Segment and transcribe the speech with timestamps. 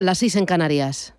[0.00, 1.14] las 6 en Canarias.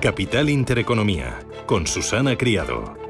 [0.00, 3.03] Capital Intereconomía, con Susana Criado.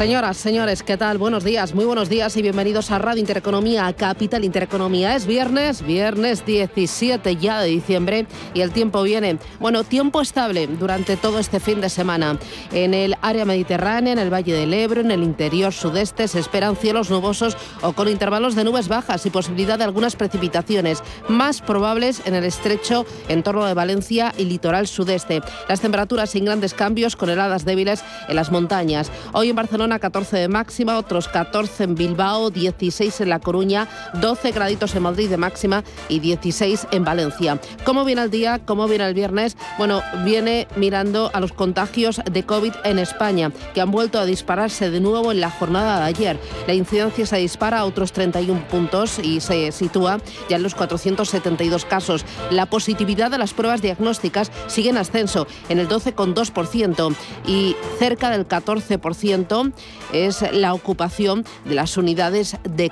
[0.00, 1.18] Señoras, señores, ¿qué tal?
[1.18, 5.14] Buenos días, muy buenos días y bienvenidos a Radio Intereconomía, a Capital Intereconomía.
[5.14, 11.18] Es viernes, viernes 17 ya de diciembre y el tiempo viene, bueno, tiempo estable durante
[11.18, 12.38] todo este fin de semana.
[12.72, 16.76] En el área mediterránea, en el Valle del Ebro, en el interior sudeste, se esperan
[16.76, 22.22] cielos nubosos o con intervalos de nubes bajas y posibilidad de algunas precipitaciones, más probables
[22.24, 25.42] en el estrecho en torno de Valencia y litoral sudeste.
[25.68, 29.12] Las temperaturas sin grandes cambios, con heladas débiles en las montañas.
[29.34, 33.88] Hoy en Barcelona 14 de máxima, otros 14 en Bilbao, 16 en La Coruña,
[34.20, 37.60] 12 graditos en Madrid de máxima y 16 en Valencia.
[37.84, 38.60] ¿Cómo viene el día?
[38.64, 39.56] ¿Cómo viene el viernes?
[39.78, 44.90] Bueno, viene mirando a los contagios de COVID en España, que han vuelto a dispararse
[44.90, 46.38] de nuevo en la jornada de ayer.
[46.66, 51.84] La incidencia se dispara a otros 31 puntos y se sitúa ya en los 472
[51.84, 52.24] casos.
[52.50, 57.14] La positividad de las pruebas diagnósticas sigue en ascenso, en el 12,2%
[57.46, 59.72] y cerca del 14%
[60.12, 62.90] es la ocupación de las unidades de,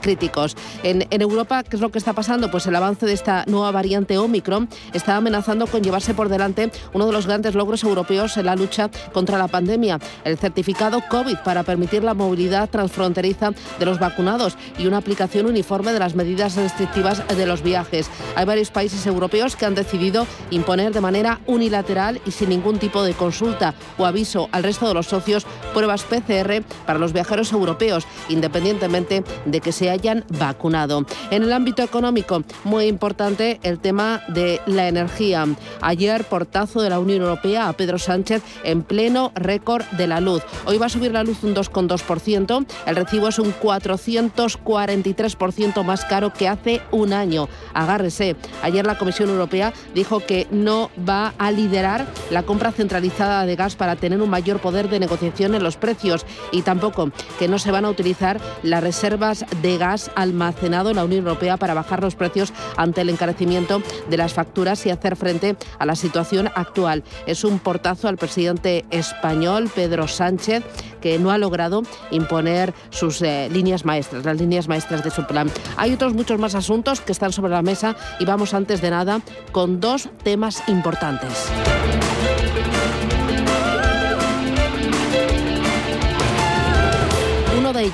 [0.00, 0.56] críticos.
[0.82, 2.50] En, Europa, ¿qué es lo que está pasando?
[2.50, 7.06] Pues el avance de esta nueva variante Omicron está amenazando con llevarse por delante uno
[7.06, 11.62] de los grandes logros europeos en la lucha contra la pandemia, el certificado COVID para
[11.62, 17.26] permitir la movilidad transfronteriza de los vacunados y una aplicación uniforme de las medidas restrictivas
[17.28, 18.10] de los viajes.
[18.36, 23.02] Hay varios países europeos que han decidido imponer de manera unilateral y sin ningún tipo
[23.02, 28.06] de consulta o aviso al resto de los socios pruebas PCR para los viajeros europeos,
[28.28, 31.04] independientemente de que se hayan vacunado.
[31.30, 35.46] En el ámbito económico, muy importante el tema de la energía.
[35.80, 40.42] Ayer, portazo de la Unión Europea a Pedro Sánchez en pleno récord de la luz.
[40.66, 42.66] Hoy va a subir la luz un 2,2%.
[42.86, 47.48] El recibo es un 443% más caro que hace un año.
[47.74, 48.36] Agárrese.
[48.62, 53.76] Ayer la Comisión Europea dijo que no va a liderar la compra centralizada de gas
[53.76, 57.70] para tener un mayor poder de negociación en los precios y tampoco que no se
[57.70, 62.14] van a utilizar las reservas de gas almacenado en la Unión Europea para bajar los
[62.14, 67.04] precios ante el encarecimiento de las facturas y hacer frente a la situación actual.
[67.26, 70.64] Es un portazo al presidente español, Pedro Sánchez,
[71.00, 75.50] que no ha logrado imponer sus eh, líneas maestras, las líneas maestras de su plan.
[75.76, 79.20] Hay otros muchos más asuntos que están sobre la mesa y vamos antes de nada
[79.52, 81.50] con dos temas importantes.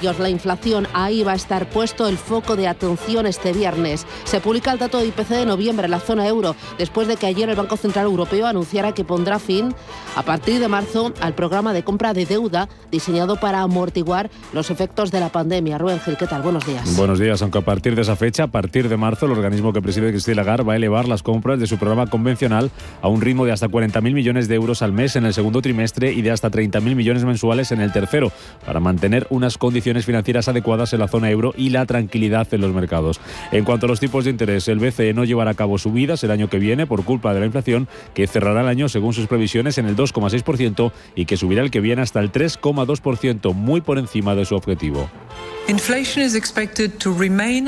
[0.00, 0.86] Ellos, la inflación.
[0.92, 4.06] Ahí va a estar puesto el foco de atención este viernes.
[4.24, 7.26] Se publica el dato de IPC de noviembre en la zona euro, después de que
[7.26, 9.74] ayer el Banco Central Europeo anunciara que pondrá fin
[10.14, 15.10] a partir de marzo al programa de compra de deuda diseñado para amortiguar los efectos
[15.10, 15.78] de la pandemia.
[15.78, 16.42] Rubén Gil, ¿qué tal?
[16.42, 16.96] Buenos días.
[16.96, 19.82] Buenos días, aunque a partir de esa fecha, a partir de marzo, el organismo que
[19.82, 22.70] preside Cristina Lagarde va a elevar las compras de su programa convencional
[23.02, 26.12] a un ritmo de hasta 40.000 millones de euros al mes en el segundo trimestre
[26.12, 28.32] y de hasta 30.000 millones mensuales en el tercero,
[28.64, 32.72] para mantener unas condiciones financieras adecuadas en la zona euro y la tranquilidad en los
[32.72, 33.20] mercados.
[33.52, 36.30] En cuanto a los tipos de interés, el BCE no llevará a cabo subidas el
[36.30, 39.78] año que viene por culpa de la inflación, que cerrará el año según sus previsiones
[39.78, 44.34] en el 2,6% y que subirá el que viene hasta el 3,2%, muy por encima
[44.34, 45.08] de su objetivo.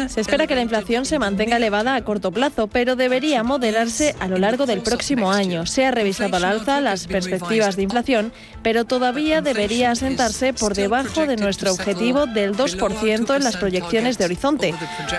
[0.08, 4.28] Se espera que la inflación se mantenga elevada a corto plazo, pero debería moderarse a
[4.28, 5.66] lo largo del próximo año.
[5.66, 8.32] Se ha revisado al alza las perspectivas de inflación,
[8.62, 14.26] pero todavía debería asentarse por debajo de nuestro objetivo del 2% en las proyecciones de
[14.26, 14.74] horizonte.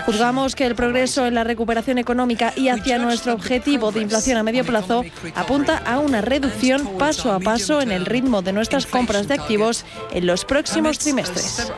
[0.06, 4.42] Juzgamos que el progreso en la recuperación económica y hacia nuestro objetivo de inflación a
[4.42, 5.04] medio plazo
[5.34, 9.84] apunta a una reducción paso a paso en el ritmo de nuestras compras de activos
[10.12, 11.70] en los próximos trimestres.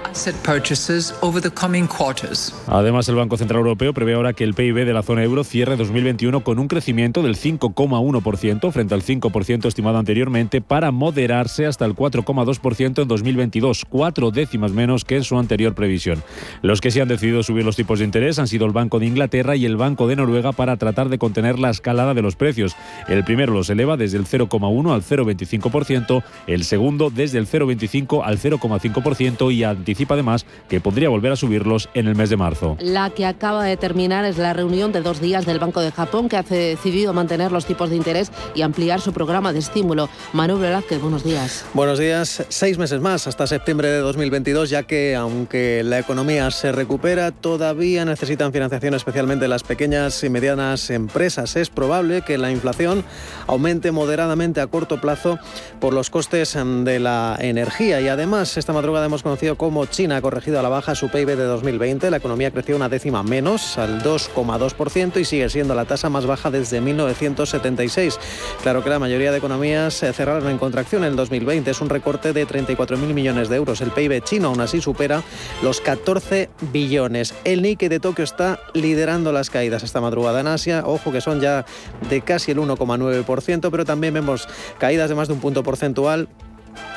[2.66, 5.76] Además, el Banco Central Europeo prevé ahora que el PIB de la zona euro cierre
[5.76, 11.94] 2021 con un crecimiento del 5,1% frente al 5% estimado anteriormente para moderarse hasta el
[11.94, 16.22] 4,2% en 2022, cuatro décimas menos que en su anterior previsión.
[16.62, 19.06] Los que sí han decidido subir los tipos de interés han sido el Banco de
[19.06, 22.76] Inglaterra y el Banco de Noruega para tratar de contener la escalada de los precios.
[23.08, 28.38] El primero los eleva desde el 0,1 al 0,25%, el segundo desde el 0,25 al
[28.38, 32.76] 0,5% y anticipa además que podría volver a subirlos en el mes de marzo.
[32.80, 36.28] La que acaba de terminar es la reunión de dos días del Banco de Japón
[36.28, 40.08] que ha decidido mantener los tipos de interés y ampliar su programa de estímulo.
[40.32, 41.64] Manuel Velázquez, buenos días.
[41.74, 42.44] Buenos días.
[42.48, 48.04] Seis meses más hasta septiembre de 2022, ya que aunque la economía se recupera, todavía
[48.04, 51.56] necesitan financiación, especialmente las pequeñas y medianas empresas.
[51.56, 53.04] Es probable que la inflación
[53.46, 55.38] aumente moderadamente a corto plazo
[55.80, 60.22] por los costes de la energía y además esta madrugada hemos conocido cómo China ha
[60.22, 62.10] corregido a la baja su PIB de 2020.
[62.10, 66.50] La economía creció una décima menos, al 2,2% y sigue siendo la tasa más baja
[66.50, 68.18] desde 1976.
[68.62, 71.70] Claro que la mayoría de economías cerraron en contracción en 2020.
[71.70, 73.80] Es un recorte de 34.000 millones de euros.
[73.80, 75.22] El PIB chino aún así supera
[75.62, 77.34] los 14 billones.
[77.44, 80.82] El Nikkei de Tokio está liderando las caídas esta madrugada en Asia.
[80.86, 81.64] Ojo que son ya
[82.08, 84.48] de casi el 1,9%, pero también vemos
[84.78, 86.28] caídas de más de un punto porcentual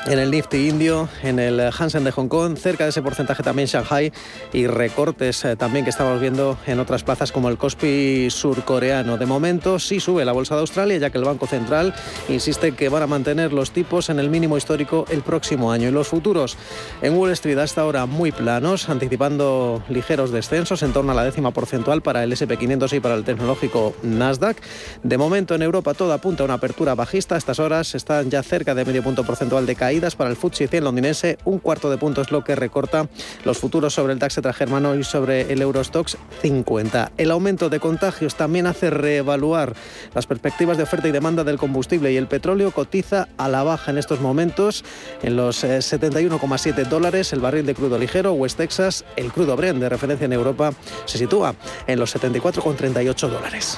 [0.08, 3.68] en el Nifty indio, en el Hansen de Hong Kong, cerca de ese porcentaje también
[3.68, 4.12] Shanghai
[4.54, 9.18] y recortes eh, también que estamos viendo en otras plazas como el Kospi surcoreano.
[9.18, 11.94] De momento sí sube la bolsa de Australia ya que el Banco Central
[12.30, 15.90] insiste que van a mantener los tipos en el mínimo histórico el próximo año.
[15.90, 16.58] Y los futuros
[17.02, 21.52] en Wall Street hasta ahora muy planos, anticipando ligeros descensos en torno a la décima
[21.52, 24.58] porcentual para el SP500 y para el tecnológico Nasdaq.
[25.04, 27.36] De momento en Europa todo apunta a una apertura bajista.
[27.36, 30.68] A estas horas están ya cerca de medio punto porcentual de caídas para el FTSE
[30.68, 31.38] 100 londinense.
[31.46, 33.08] Un cuarto de punto es lo que recorta
[33.46, 37.14] los futuros sobre el DAX germano y sobre el Eurostox 50.
[37.16, 39.74] El aumento de contagios también hace reevaluar
[40.14, 43.92] las perspectivas de oferta y demanda del combustible y el petróleo cotiza a la baja
[43.92, 44.84] en estos momentos
[45.24, 48.34] en los 71,7 eh, dólares el barril de crudo ligero.
[48.34, 50.74] West Texas, el crudo Brent de referencia en Europa,
[51.06, 51.56] se sitúa
[51.88, 53.78] en los 74,38 dólares.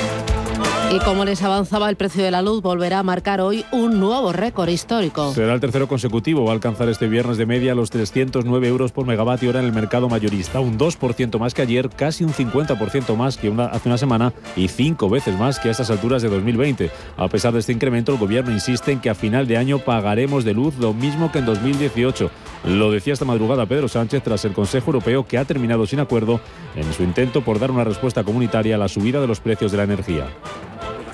[0.93, 4.33] Y como les avanzaba, el precio de la luz volverá a marcar hoy un nuevo
[4.33, 5.33] récord histórico.
[5.33, 6.43] Será el tercero consecutivo.
[6.43, 9.71] Va a alcanzar este viernes de media los 309 euros por megavatio hora en el
[9.71, 14.33] mercado mayorista, un 2% más que ayer, casi un 50% más que hace una semana
[14.57, 16.91] y cinco veces más que a estas alturas de 2020.
[17.15, 20.43] A pesar de este incremento, el gobierno insiste en que a final de año pagaremos
[20.43, 22.29] de luz lo mismo que en 2018.
[22.65, 26.41] Lo decía esta madrugada Pedro Sánchez tras el Consejo Europeo que ha terminado sin acuerdo
[26.75, 29.77] en su intento por dar una respuesta comunitaria a la subida de los precios de
[29.77, 30.27] la energía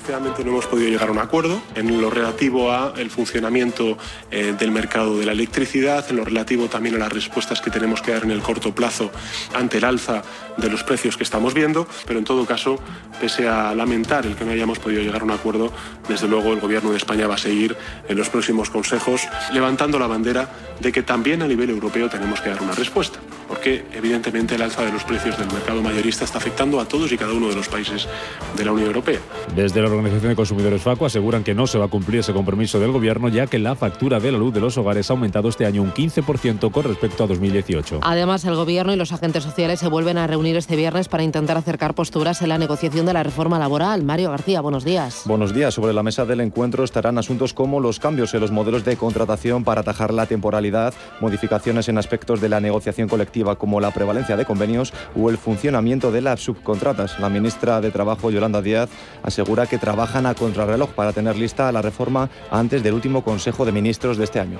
[0.08, 3.98] no hemos podido llegar a un acuerdo en lo relativo a el funcionamiento
[4.30, 8.00] eh, del mercado de la electricidad, en lo relativo también a las respuestas que tenemos
[8.00, 9.10] que dar en el corto plazo
[9.54, 10.22] ante el alza
[10.58, 12.78] de los precios que estamos viendo, pero en todo caso,
[13.20, 15.72] pese a lamentar el que no hayamos podido llegar a un acuerdo,
[16.08, 17.76] desde luego el Gobierno de España va a seguir
[18.08, 19.22] en los próximos consejos
[19.52, 20.50] levantando la bandera
[20.80, 23.18] de que también a nivel europeo tenemos que dar una respuesta,
[23.48, 27.16] porque evidentemente el alza de los precios del mercado mayorista está afectando a todos y
[27.16, 28.08] cada uno de los países
[28.56, 29.18] de la Unión Europea.
[29.54, 32.78] Desde la Organización de Consumidores FACO aseguran que no se va a cumplir ese compromiso
[32.80, 35.66] del Gobierno, ya que la factura de la luz de los hogares ha aumentado este
[35.66, 38.00] año un 15% con respecto a 2018.
[38.02, 41.56] Además, el Gobierno y los agentes sociales se vuelven a reunir este viernes para intentar
[41.56, 44.02] acercar posturas en la negociación de la reforma laboral.
[44.02, 45.22] Mario García, buenos días.
[45.24, 45.74] Buenos días.
[45.74, 49.64] Sobre la mesa del encuentro estarán asuntos como los cambios en los modelos de contratación
[49.64, 54.44] para atajar la temporalidad, modificaciones en aspectos de la negociación colectiva como la prevalencia de
[54.44, 57.18] convenios o el funcionamiento de las subcontratas.
[57.20, 58.88] La ministra de Trabajo, Yolanda Díaz,
[59.22, 63.72] asegura que trabajan a contrarreloj para tener lista la reforma antes del último Consejo de
[63.72, 64.58] Ministros de este año.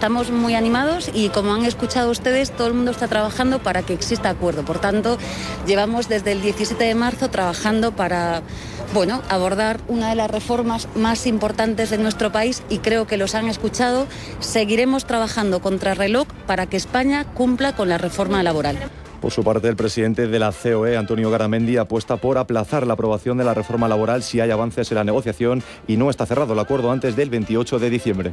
[0.00, 3.92] Estamos muy animados y como han escuchado ustedes, todo el mundo está trabajando para que
[3.92, 4.64] exista acuerdo.
[4.64, 5.18] Por tanto,
[5.66, 8.40] llevamos desde el 17 de marzo trabajando para
[8.94, 13.34] bueno, abordar una de las reformas más importantes de nuestro país y creo que los
[13.34, 14.06] han escuchado.
[14.38, 18.78] Seguiremos trabajando contra reloj para que España cumpla con la reforma laboral.
[19.20, 23.36] Por su parte, el presidente de la COE, Antonio Garamendi, apuesta por aplazar la aprobación
[23.36, 26.58] de la reforma laboral si hay avances en la negociación y no está cerrado el
[26.58, 28.32] acuerdo antes del 28 de diciembre.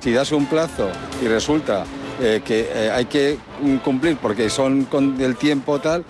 [0.00, 0.90] Si das un plazo
[1.22, 1.84] y resulta
[2.20, 3.38] eh, que eh, hay que
[3.82, 6.04] cumplir porque son con el tiempo tal,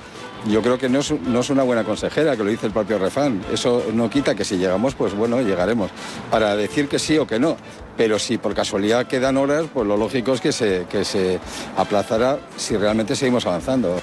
[0.48, 2.98] yo creo que no es, no es, una buena consejera, que lo dice el propio
[2.98, 3.42] refán.
[3.52, 5.90] Eso no quita que si llegamos, pues bueno, llegaremos.
[6.30, 7.56] Para decir que sí o que no.
[7.96, 11.40] Pero si por casualidad quedan horas, pues lo lógico es que se, que se
[11.76, 13.96] aplazará si realmente seguimos avanzando.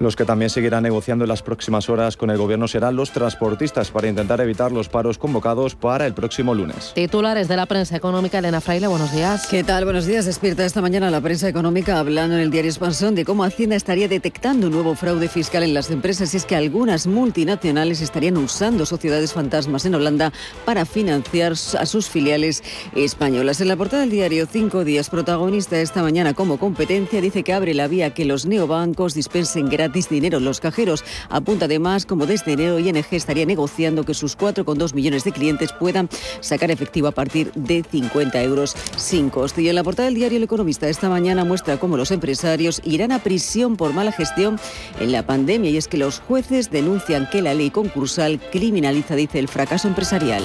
[0.00, 3.92] Los que también seguirán negociando en las próximas horas con el gobierno serán los transportistas
[3.92, 6.92] para intentar evitar los paros convocados para el próximo lunes.
[6.94, 9.46] Titulares de la prensa económica, Elena Fraile, buenos días.
[9.46, 9.84] ¿Qué tal?
[9.84, 10.26] Buenos días.
[10.26, 14.08] Despierta esta mañana la prensa económica hablando en el diario Expansión de cómo Hacienda estaría
[14.08, 18.86] detectando un nuevo fraude fiscal en las empresas y es que algunas multinacionales estarían usando
[18.86, 20.32] sociedades fantasmas en Holanda
[20.64, 22.64] para financiar a sus filiales
[22.96, 23.60] españolas.
[23.60, 27.74] En la portada del diario Cinco Días, protagonista esta mañana como competencia, dice que abre
[27.74, 31.04] la vía que los neobancos dispensen gratis gratis dinero en los cajeros.
[31.28, 36.08] Apunta además como desde enero ING estaría negociando que sus 4,2 millones de clientes puedan
[36.40, 39.62] sacar efectivo a partir de 50 euros sin coste.
[39.62, 43.12] Y en la portada del diario El Economista esta mañana muestra cómo los empresarios irán
[43.12, 44.58] a prisión por mala gestión
[45.00, 49.38] en la pandemia y es que los jueces denuncian que la ley concursal criminaliza, dice,
[49.38, 50.42] el fracaso empresarial.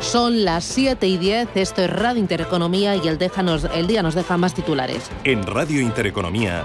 [0.00, 4.14] Son las 7 y 10, esto es Radio Intereconomía y el, déjanos, el día nos
[4.14, 5.10] deja más titulares.
[5.24, 6.64] En Radio Intereconomía.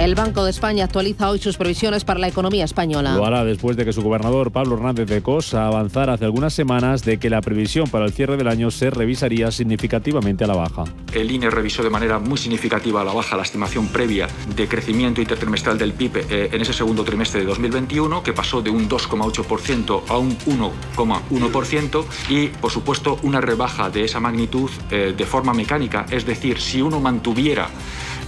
[0.00, 3.14] El Banco de España actualiza hoy sus previsiones para la economía española.
[3.16, 7.04] Lo hará después de que su gobernador Pablo Hernández de Cosa avanzara hace algunas semanas
[7.04, 10.84] de que la previsión para el cierre del año se revisaría significativamente a la baja.
[11.12, 14.26] El INE revisó de manera muy significativa a la baja la estimación previa
[14.56, 18.70] de crecimiento intertrimestral del PIB eh, en ese segundo trimestre de 2021, que pasó de
[18.70, 25.26] un 2,8% a un 1,1% y, por supuesto, una rebaja de esa magnitud eh, de
[25.26, 27.68] forma mecánica, es decir, si uno mantuviera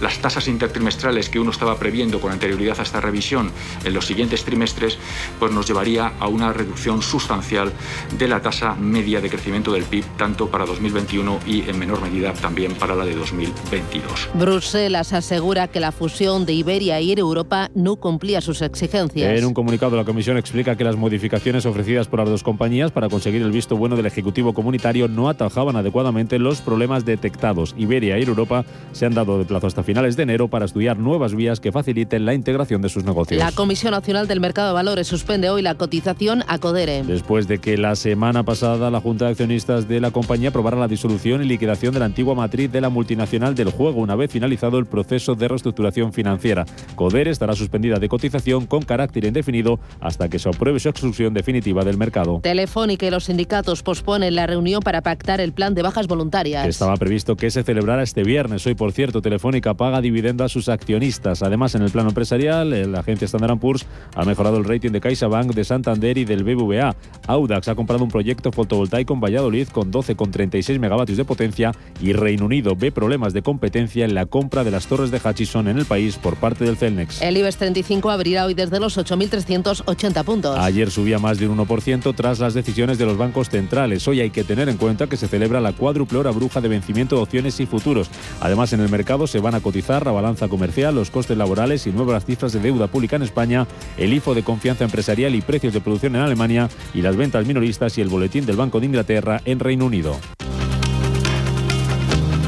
[0.03, 3.51] las tasas intertrimestrales que uno estaba previendo con anterioridad a esta revisión
[3.83, 4.97] en los siguientes trimestres,
[5.39, 7.71] pues nos llevaría a una reducción sustancial
[8.17, 12.33] de la tasa media de crecimiento del PIB, tanto para 2021 y en menor medida
[12.33, 14.29] también para la de 2022.
[14.33, 19.37] Bruselas asegura que la fusión de Iberia y Europa no cumplía sus exigencias.
[19.37, 23.07] En un comunicado, la Comisión explica que las modificaciones ofrecidas por las dos compañías para
[23.07, 27.73] conseguir el visto bueno del Ejecutivo Comunitario no atajaban adecuadamente los problemas detectados.
[27.77, 31.35] Iberia y Europa se han dado de plazo hasta finales de enero para estudiar nuevas
[31.35, 33.39] vías que faciliten la integración de sus negocios.
[33.39, 37.03] La Comisión Nacional del Mercado de Valores suspende hoy la cotización a Codere.
[37.03, 40.87] Después de que la semana pasada la Junta de Accionistas de la compañía aprobara la
[40.87, 44.79] disolución y liquidación de la antigua matriz de la multinacional del juego una vez finalizado
[44.79, 46.65] el proceso de reestructuración financiera.
[46.95, 51.85] Codere estará suspendida de cotización con carácter indefinido hasta que se apruebe su exclusión definitiva
[51.85, 52.39] del mercado.
[52.41, 56.67] Telefónica y los sindicatos posponen la reunión para pactar el plan de bajas voluntarias.
[56.67, 58.65] Estaba previsto que se celebrara este viernes.
[58.65, 61.43] Hoy, por cierto, Telefónica paga dividendo a sus accionistas.
[61.43, 63.85] Además, en el plano empresarial, la agencia Standard Poor's
[64.15, 66.95] ha mejorado el rating de CaixaBank, de Santander y del BBVA.
[67.27, 72.45] Audax ha comprado un proyecto fotovoltaico en Valladolid con 12,36 megavatios de potencia y Reino
[72.45, 75.85] Unido ve problemas de competencia en la compra de las torres de Hutchison en el
[75.85, 77.21] país por parte del Celnex.
[77.21, 80.57] El IBEX 35 abrirá hoy desde los 8.380 puntos.
[80.59, 84.07] Ayer subía más de un 1% tras las decisiones de los bancos centrales.
[84.07, 87.17] Hoy hay que tener en cuenta que se celebra la cuádruple hora bruja de vencimiento
[87.17, 88.09] de opciones y futuros.
[88.39, 91.91] Además, en el mercado se van a cotizar la balanza comercial, los costes laborales y
[91.91, 93.65] nuevas cifras de deuda pública en España,
[93.97, 97.97] el IFO de confianza empresarial y precios de producción en Alemania y las ventas minoristas
[97.97, 100.15] y el boletín del Banco de Inglaterra en Reino Unido.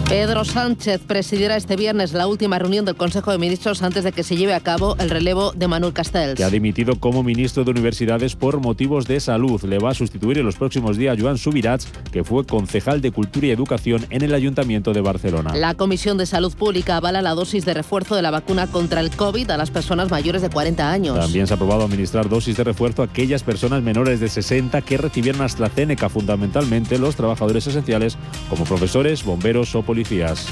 [0.10, 4.22] Pedro Sánchez presidirá este viernes la última reunión del Consejo de Ministros antes de que
[4.22, 6.36] se lleve a cabo el relevo de Manuel Castells.
[6.36, 9.64] Que ha dimitido como ministro de Universidades por motivos de salud.
[9.64, 13.48] Le va a sustituir en los próximos días Joan Subirats, que fue concejal de Cultura
[13.48, 15.56] y Educación en el Ayuntamiento de Barcelona.
[15.56, 19.10] La Comisión de Salud Pública avala la dosis de refuerzo de la vacuna contra el
[19.10, 21.20] COVID a las personas mayores de 40 años.
[21.20, 24.98] También se ha aprobado administrar dosis de refuerzo a aquellas personas menores de 60 que
[24.98, 28.20] recibieron AstraZeneca, fundamentalmente los trabajadores esenciales
[28.52, 30.46] como profesores, bomberos o policías policías.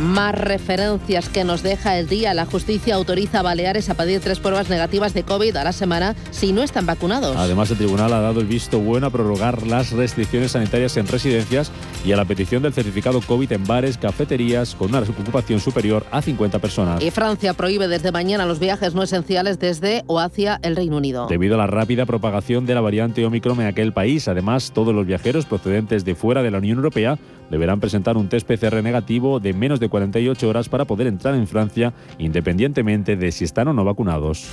[0.00, 2.32] Más referencias que nos deja el día.
[2.32, 6.14] La justicia autoriza a Baleares a pedir tres pruebas negativas de COVID a la semana
[6.30, 7.36] si no están vacunados.
[7.36, 11.72] Además, el tribunal ha dado el visto bueno a prorrogar las restricciones sanitarias en residencias
[12.04, 16.22] y a la petición del certificado COVID en bares, cafeterías con una ocupación superior a
[16.22, 17.02] 50 personas.
[17.02, 21.26] Y Francia prohíbe desde mañana los viajes no esenciales desde o hacia el Reino Unido.
[21.28, 25.06] Debido a la rápida propagación de la variante Omicron en aquel país, además, todos los
[25.06, 27.18] viajeros procedentes de fuera de la Unión Europea
[27.50, 31.46] deberán presentar un test PCR negativo de menos de 48 horas para poder entrar en
[31.46, 34.48] Francia, independientemente de si están o no vacunados.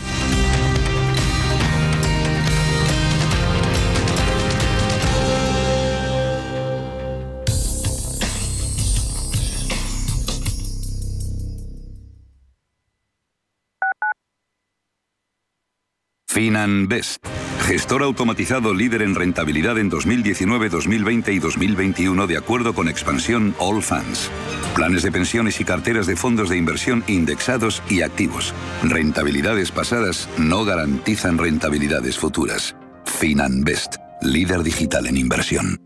[16.36, 17.25] FinanBest,
[17.62, 23.82] gestor automatizado líder en rentabilidad en 2019, 2020 y 2021 de acuerdo con expansión All
[23.82, 24.30] Funds.
[24.76, 28.54] Planes de pensiones y carteras de fondos de inversión indexados y activos.
[28.84, 32.76] Rentabilidades pasadas no garantizan rentabilidades futuras.
[33.06, 35.80] FinanBest, líder digital en inversión.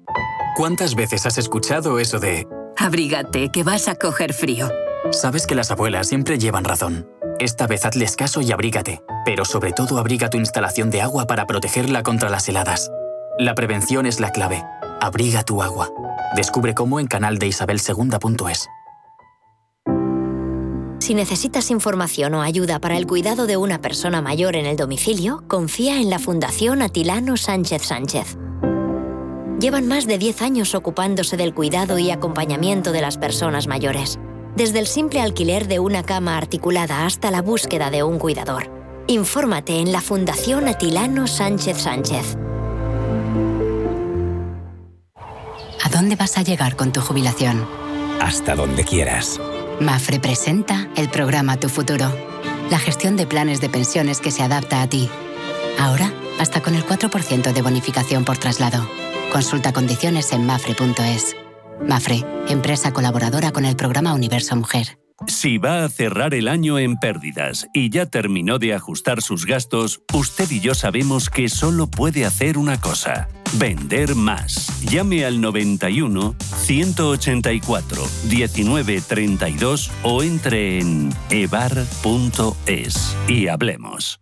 [0.55, 2.47] ¿Cuántas veces has escuchado eso de...
[2.77, 4.69] Abrígate, que vas a coger frío?
[5.11, 7.07] Sabes que las abuelas siempre llevan razón.
[7.39, 11.47] Esta vez hazles caso y abrígate, pero sobre todo abriga tu instalación de agua para
[11.47, 12.91] protegerla contra las heladas.
[13.37, 14.61] La prevención es la clave.
[14.99, 15.89] Abriga tu agua.
[16.35, 18.67] Descubre cómo en canaldeisabelsegunda.es.
[20.99, 25.45] Si necesitas información o ayuda para el cuidado de una persona mayor en el domicilio,
[25.47, 28.37] confía en la Fundación Atilano Sánchez Sánchez.
[29.61, 34.19] llevan más de 10 años ocupándose del cuidado y acompañamiento de las personas mayores.
[34.59, 38.69] Desde el simple alquiler de una cama articulada hasta la búsqueda de un cuidador.
[39.07, 42.35] Infórmate en la Fundación Atilano Sánchez Sánchez.
[45.81, 47.65] ¿A dónde vas a llegar con tu jubilación?
[48.19, 49.39] Hasta donde quieras.
[49.79, 52.13] Mafre presenta el programa Tu Futuro,
[52.69, 55.09] la gestión de planes de pensiones que se adapta a ti.
[55.79, 58.85] Ahora, hasta con el 4% de bonificación por traslado.
[59.31, 61.37] Consulta condiciones en mafre.es.
[61.87, 64.99] Mafre, empresa colaboradora con el programa Universo Mujer.
[65.27, 70.01] Si va a cerrar el año en pérdidas y ya terminó de ajustar sus gastos,
[70.13, 73.27] usted y yo sabemos que solo puede hacer una cosa.
[73.53, 74.81] Vender más.
[74.81, 84.21] Llame al 91 184 1932 o entre en evar.es y hablemos.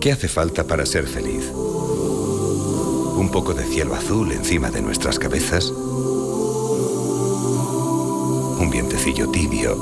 [0.00, 1.52] ¿Qué hace falta para ser feliz?
[1.52, 5.68] ¿Un poco de cielo azul encima de nuestras cabezas?
[8.58, 9.76] ¿Un vientecillo tibio?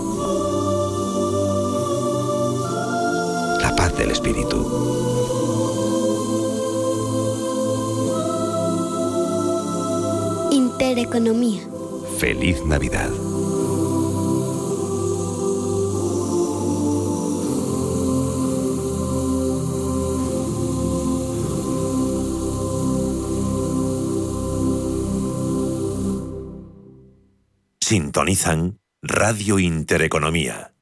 [3.62, 4.58] La paz del espíritu.
[10.50, 11.62] Intereconomía.
[12.18, 13.27] Feliz Navidad.
[27.88, 30.74] Sintonizan Radio Intereconomía.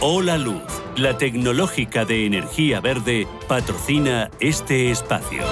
[0.00, 0.62] Hola Luz,
[0.96, 5.44] la tecnológica de energía verde, patrocina este espacio.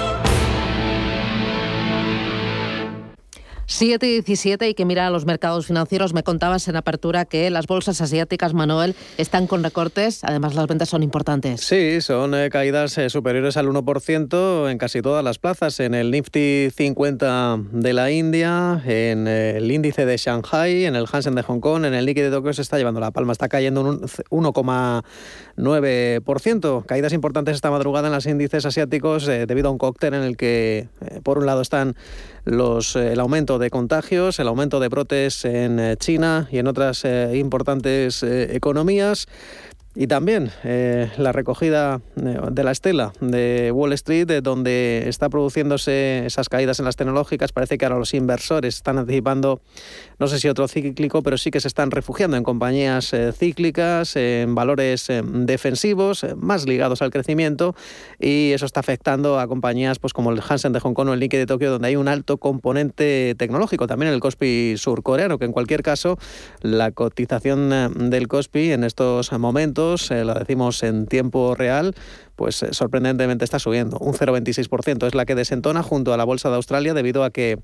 [3.77, 6.11] 7 y 17 hay que mirar a los mercados financieros.
[6.11, 10.23] Me contabas en apertura que las bolsas asiáticas, Manuel, están con recortes.
[10.23, 11.61] Además, las ventas son importantes.
[11.61, 15.79] Sí, son eh, caídas eh, superiores al 1% en casi todas las plazas.
[15.79, 21.35] En el Nifty 50 de la India, en el índice de Shanghai, en el Hansen
[21.35, 23.31] de Hong Kong, en el Nikkei de Tokio se está llevando la palma.
[23.31, 23.99] Está cayendo
[24.31, 24.45] un
[25.57, 26.85] 1,9%.
[26.85, 30.87] Caídas importantes esta madrugada en los índices asiáticos debido a un cóctel en el que,
[31.23, 31.95] por un lado, están
[32.45, 37.03] los, el aumento de contagios, el aumento de brotes en eh, China y en otras
[37.03, 39.27] eh, importantes eh, economías.
[39.99, 46.23] Y también eh, la recogida eh, de la estela de Wall Street, donde está produciéndose
[46.27, 47.51] esas caídas en las tecnológicas.
[47.51, 49.59] Parece que ahora los inversores están anticipando,
[50.19, 54.15] no sé si otro cíclico, pero sí que se están refugiando en compañías eh, cíclicas,
[54.15, 57.75] en valores defensivos, más ligados al crecimiento.
[58.19, 61.19] Y eso está afectando a compañías pues, como el Hansen de Hong Kong o el
[61.19, 63.87] Nikkei de Tokio, donde hay un alto componente tecnológico.
[63.87, 66.19] También el Kospi surcoreano, que en cualquier caso
[66.61, 71.95] la cotización del Kospi en estos momentos eh, lo decimos en tiempo real,
[72.35, 73.97] pues eh, sorprendentemente está subiendo.
[73.99, 77.59] Un 0,26% es la que desentona junto a la Bolsa de Australia debido a que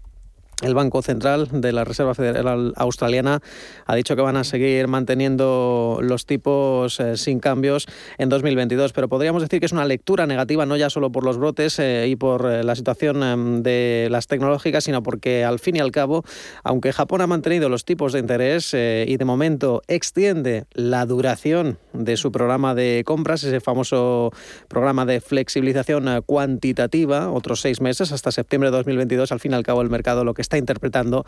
[0.62, 3.42] el Banco Central de la Reserva Federal Australiana
[3.86, 7.88] ha dicho que van a seguir manteniendo los tipos eh, sin cambios
[8.18, 11.38] en 2022, pero podríamos decir que es una lectura negativa no ya solo por los
[11.38, 15.76] brotes eh, y por eh, la situación em, de las tecnológicas, sino porque al fin
[15.76, 16.24] y al cabo,
[16.64, 22.18] aunque Japón ha mantenido los tipos de interés y de momento extiende la duración de
[22.18, 24.32] su programa de compras, ese famoso
[24.68, 29.64] programa de flexibilización cuantitativa, otros seis meses hasta septiembre de 2022, al fin y al
[29.64, 31.26] cabo el mercado lo que está interpretando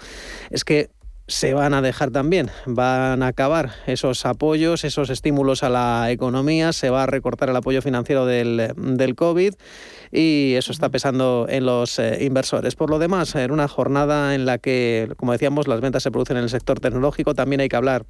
[0.52, 0.92] es que
[1.28, 6.72] se van a dejar también, van a acabar esos apoyos, esos estímulos a la economía,
[6.72, 9.56] se va a recortar el apoyo financiero del, del COVID
[10.12, 12.76] y eso está pesando en los eh, inversores.
[12.76, 16.38] Por lo demás, en una jornada en la que, como decíamos, las ventas se producen
[16.38, 18.06] en el sector tecnológico, también hay que hablar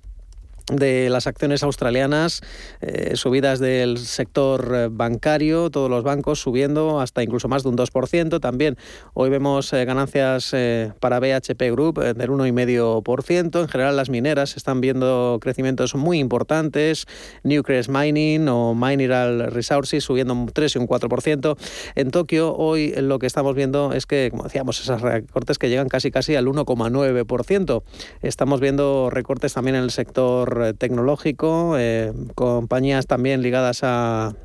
[0.72, 2.42] de las acciones australianas,
[2.82, 7.78] eh, subidas del sector eh, bancario, todos los bancos subiendo hasta incluso más de un
[7.78, 8.40] 2%.
[8.40, 8.78] También
[9.14, 10.56] hoy vemos eh, ganancias
[11.00, 13.62] para BHP Group del 1,5%.
[13.62, 17.06] En general las mineras están viendo crecimientos muy importantes.
[17.44, 21.58] Newcrest Mining o Mineral Resources subiendo un 3 y un 4%.
[21.96, 25.90] En Tokio hoy lo que estamos viendo es que, como decíamos, esas recortes que llegan
[25.90, 27.84] casi casi al 1,9%.
[28.22, 34.36] Estamos viendo recortes también en el sector eh, tecnológico, eh, compañías también ligadas al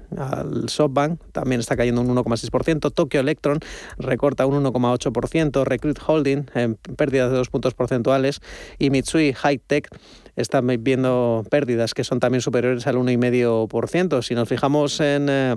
[0.68, 3.60] SoftBank, también está cayendo un 1,6%, Tokyo Electron
[3.98, 8.40] recorta un 1,8%, Recruit Holding en pérdidas de dos puntos porcentuales.
[8.78, 9.88] Y Mitsui High Tech
[10.36, 14.22] están viendo pérdidas que son también superiores al 1,5%.
[14.22, 15.28] Si nos fijamos en...
[15.28, 15.56] Eh,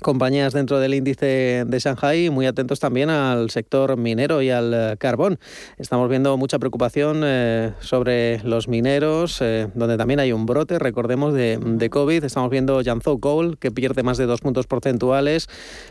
[0.00, 4.96] compañías dentro del índice de Shanghai, muy atentos también al sector minero y al eh,
[4.98, 5.38] carbón.
[5.76, 11.34] Estamos viendo mucha preocupación eh, sobre los mineros, eh, donde también hay un brote, recordemos,
[11.34, 12.24] de, de, COVID.
[12.24, 15.48] Estamos viendo Yanzhou Gold, que pierde más de dos puntos porcentuales.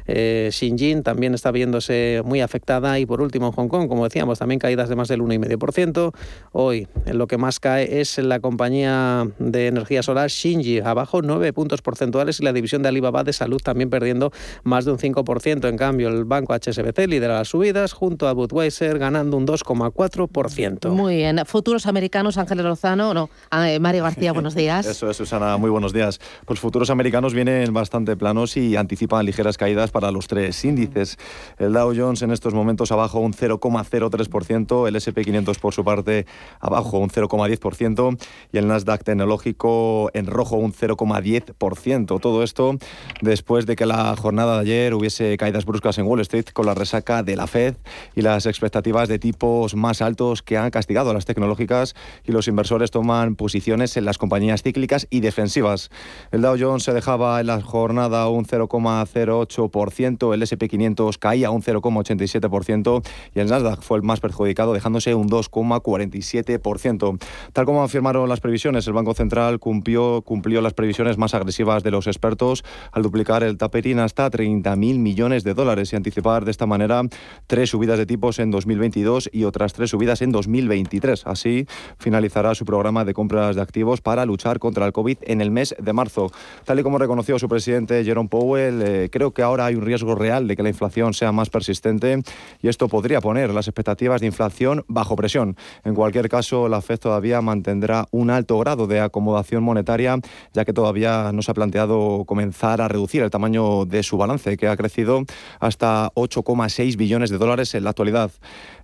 [0.07, 2.99] Xinjiang también está viéndose muy afectada.
[2.99, 6.13] Y por último, Hong Kong, como decíamos, también caídas de más del 1,5%.
[6.51, 11.81] Hoy lo que más cae es la compañía de energía solar Xinji, abajo nueve puntos
[11.81, 14.31] porcentuales y la división de Alibaba de salud también perdiendo
[14.63, 15.67] más de un 5%.
[15.67, 20.89] En cambio, el banco HSBC lidera las subidas junto a Budweiser ganando un 2,4%.
[20.89, 21.41] Muy bien.
[21.45, 24.85] Futuros americanos, Ángeles Lozano, no, ah, eh, Mario García, buenos días.
[24.85, 26.19] Eso es, Susana, muy buenos días.
[26.45, 31.17] Pues futuros americanos vienen bastante planos y anticipan ligeras caídas para los tres índices.
[31.57, 36.27] El Dow Jones en estos momentos abajo un 0,03%, el SP500 por su parte
[36.59, 38.17] abajo un 0,10%
[38.53, 42.19] y el Nasdaq tecnológico en rojo un 0,10%.
[42.19, 42.77] Todo esto
[43.21, 46.73] después de que la jornada de ayer hubiese caídas bruscas en Wall Street con la
[46.73, 47.75] resaca de la Fed
[48.15, 51.95] y las expectativas de tipos más altos que han castigado a las tecnológicas
[52.25, 55.89] y los inversores toman posiciones en las compañías cíclicas y defensivas.
[56.31, 63.07] El Dow Jones se dejaba en la jornada un 0,08%, el SP500 caía un 0,87%
[63.35, 67.19] y el Nasdaq fue el más perjudicado dejándose un 2,47%.
[67.53, 71.91] Tal como afirmaron las previsiones, el Banco Central cumplió, cumplió las previsiones más agresivas de
[71.91, 76.65] los expertos al duplicar el taper hasta 30.000 millones de dólares y anticipar de esta
[76.65, 77.03] manera
[77.45, 81.25] tres subidas de tipos en 2022 y otras tres subidas en 2023.
[81.25, 85.51] Así finalizará su programa de compras de activos para luchar contra el COVID en el
[85.51, 86.31] mes de marzo.
[86.65, 90.15] Tal y como reconoció su presidente Jerome Powell, eh, creo que ahora hay un riesgo
[90.15, 92.21] real de que la inflación sea más persistente
[92.61, 95.55] y esto podría poner las expectativas de inflación bajo presión.
[95.83, 100.17] En cualquier caso, la Fed todavía mantendrá un alto grado de acomodación monetaria,
[100.53, 104.57] ya que todavía no se ha planteado comenzar a reducir el tamaño de su balance,
[104.57, 105.23] que ha crecido
[105.59, 108.31] hasta 8,6 billones de dólares en la actualidad.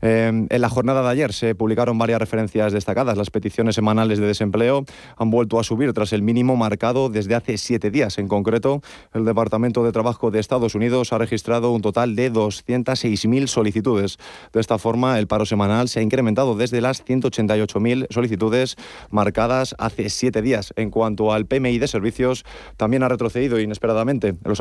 [0.01, 3.17] Em, en la jornada de ayer se publicaron varias referencias destacadas.
[3.17, 4.85] Las peticiones semanales de desempleo
[5.17, 8.17] han vuelto a subir tras el mínimo marcado desde hace siete días.
[8.17, 8.81] En concreto,
[9.13, 14.17] el Departamento de Trabajo de Estados Unidos ha registrado un total de 206.000 solicitudes.
[14.51, 18.75] De esta forma, el paro semanal se ha incrementado desde las 188.000 solicitudes
[19.09, 20.73] marcadas hace siete días.
[20.75, 22.45] En cuanto al PMI de servicios,
[22.77, 24.35] también ha retrocedido inesperadamente.
[24.43, 24.59] Los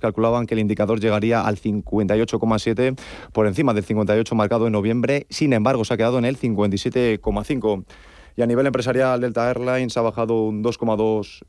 [0.00, 2.98] calculaban que el indicador llegaría al 58,7
[3.32, 7.84] por encima del 58 marcado en noviembre, sin embargo se ha quedado en el 57,5.
[8.36, 11.42] Y a nivel empresarial, Delta Airlines ha bajado un 2,2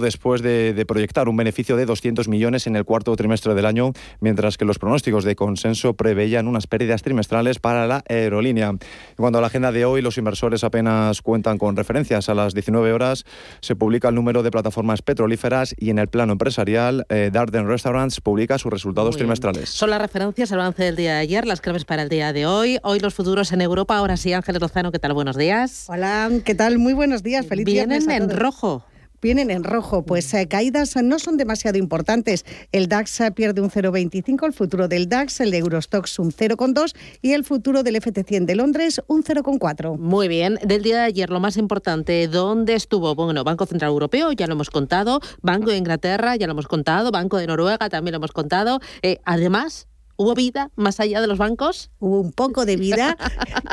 [0.00, 4.56] después de, proyectar un beneficio de 200 millones en el cuarto trimestre del año, mientras
[4.56, 8.68] que los pronósticos de consenso preveían unas pérdidas trimestrales para la aerolínea.
[8.70, 8.78] En
[9.16, 12.28] cuanto a la agenda de hoy, los inversores apenas cuentan con referencias.
[12.28, 13.24] A las 19 horas
[13.60, 18.20] se publica el número de plataformas petrolíferas y en el plano empresarial, eh, Darden Restaurants
[18.20, 19.68] publica sus resultados trimestrales.
[19.68, 22.46] Son las referencias al avance del día de ayer, las claves para el día de
[22.46, 22.78] hoy.
[22.82, 23.96] Hoy los futuros en Europa.
[23.96, 25.12] Ahora sí, Ángeles Lozano, ¿qué tal?
[25.12, 25.86] Buenos días.
[25.88, 26.78] Hola, ¿qué tal?
[26.78, 27.46] Muy buenos días.
[27.46, 28.84] Feliz Vienen en rojo
[29.20, 32.44] vienen en rojo, pues eh, caídas no son demasiado importantes.
[32.72, 36.94] El DAX eh, pierde un 0,25, el futuro del DAX, el de Eurostox un 0,2
[37.22, 39.98] y el futuro del FT100 de Londres un 0,4.
[39.98, 43.14] Muy bien, del día de ayer lo más importante, ¿dónde estuvo?
[43.14, 47.10] Bueno, Banco Central Europeo, ya lo hemos contado, Banco de Inglaterra, ya lo hemos contado,
[47.10, 48.80] Banco de Noruega, también lo hemos contado.
[49.02, 49.89] Eh, además,
[50.20, 51.90] ¿Hubo vida más allá de los bancos?
[51.98, 53.16] Hubo un poco de vida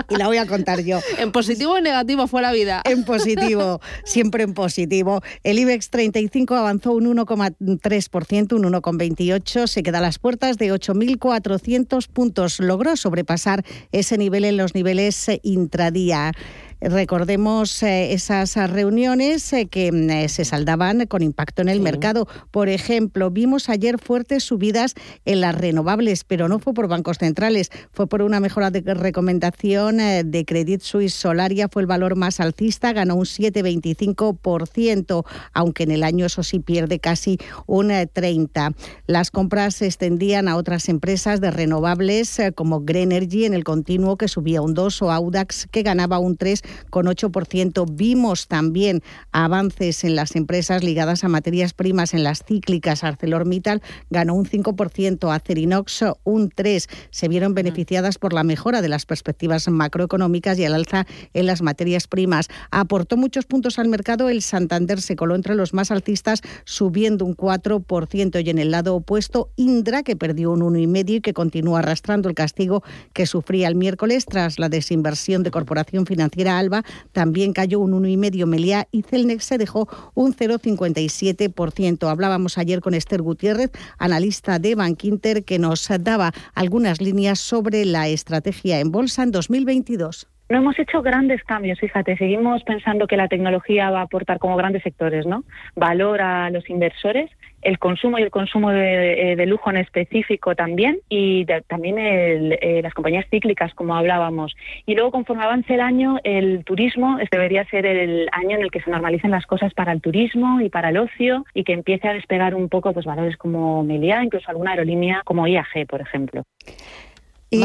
[0.07, 1.01] y la voy a contar yo.
[1.19, 2.81] ¿En positivo o en negativo fue la vida?
[2.85, 5.21] En positivo, siempre en positivo.
[5.43, 12.07] El IBEX 35 avanzó un 1,3%, un 1,28%, se queda a las puertas de 8.400
[12.07, 12.61] puntos.
[12.61, 16.31] Logró sobrepasar ese nivel en los niveles intradía.
[16.79, 22.27] Recordemos eh, esas reuniones eh, que mm, se saldaban con impacto en el mercado.
[22.51, 24.93] Por ejemplo, vimos ayer fuertes subidas
[25.25, 29.97] en las renovables, pero no fue por bancos centrales, fue por una mejora de recomendación
[29.97, 36.03] de Credit Suisse Solaria, fue el valor más alcista, ganó un 7,25%, aunque en el
[36.03, 38.75] año eso sí pierde casi un 30%.
[39.07, 44.27] Las compras se extendían a otras empresas de renovables como Greenergy en el continuo que
[44.27, 46.37] subía un 2 o Audax que ganaba un
[46.91, 47.85] 3,8%.
[47.91, 49.01] Vimos también
[49.31, 53.03] avances en las empresas ligadas a materias primas en las cíclicas.
[53.03, 56.87] ArcelorMittal ganó un 5%, Acerinox un 3%.
[57.09, 61.61] Se vieron beneficiadas por la mejora de las perspectivas macroeconómicas y el alza en las
[61.61, 62.47] materias primas.
[62.71, 64.29] Aportó muchos puntos al mercado.
[64.29, 68.45] El Santander se coló entre los más alcistas, subiendo un 4%.
[68.45, 72.35] Y en el lado opuesto, Indra, que perdió un 1,5% y que continúa arrastrando el
[72.35, 77.93] castigo que sufría el miércoles tras la desinversión de Corporación Financiera Alba, también cayó un
[78.03, 82.09] 1,5% Meliá y Celnex se dejó un 0,57%.
[82.09, 88.07] Hablábamos ayer con Esther Gutiérrez, analista de Bankinter, que nos daba algunas líneas sobre la
[88.07, 90.27] estrategia en bolsa en 2022.
[90.49, 94.55] No hemos hecho grandes cambios, fíjate, seguimos pensando que la tecnología va a aportar como
[94.55, 95.43] grandes sectores, ¿no?
[95.75, 97.29] Valor a los inversores,
[97.61, 102.93] el consumo y el consumo de, eh, lujo en específico también y también eh, las
[102.93, 104.55] compañías cíclicas, como hablábamos.
[104.85, 108.81] Y luego, conforme avance el año, el turismo debería ser el año en el que
[108.81, 112.13] se normalicen las cosas para el turismo y para el ocio y que empiece a
[112.13, 116.43] despegar un poco pues valores como Meliá, incluso alguna aerolínea como IAG, por ejemplo.
[117.49, 117.63] Y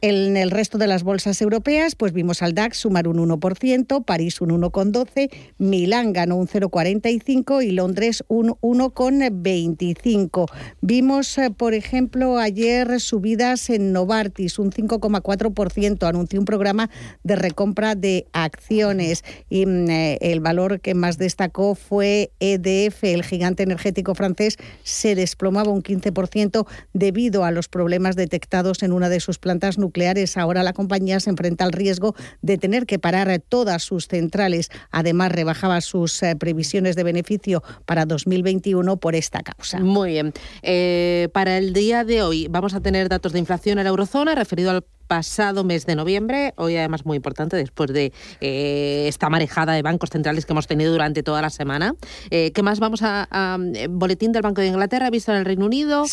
[0.00, 4.40] en, el resto de las bolsas europeas, pues vimos al DAX sumar un 1%, París
[4.40, 10.46] un 1,12%, Milán ganó un 0,45% y Londres un 1,25%.
[10.80, 16.88] Vimos, eh, por ejemplo, ayer subidas en Novartis, un 5,4%, anunció un programa
[17.24, 23.22] de recompra de acciones y mm, eh, el valor que más destacó fue EDF, el
[23.22, 29.20] gigante energético francés, se desplomaba un 15% debido a los problemas detectados en una de
[29.20, 30.36] sus plantas nucleares.
[30.36, 34.70] Ahora la compañía se enfrenta al riesgo de tener que parar todas sus centrales.
[34.90, 39.80] Además, rebajaba sus eh, previsiones de beneficio para 2021 por esta causa.
[39.80, 40.32] Muy bien.
[40.62, 44.34] Eh, para el día de hoy vamos a tener datos de inflación en la eurozona
[44.34, 49.74] referido al pasado mes de noviembre, hoy además muy importante después de eh, esta marejada
[49.74, 51.94] de bancos centrales que hemos tenido durante toda la semana.
[52.30, 53.28] Eh, ¿Qué más vamos a,
[53.74, 56.04] eh, boletín del Banco de Inglaterra, visto en el Reino Unido,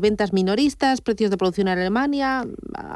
[0.00, 2.44] ventas minoristas, precios de producción en Alemania?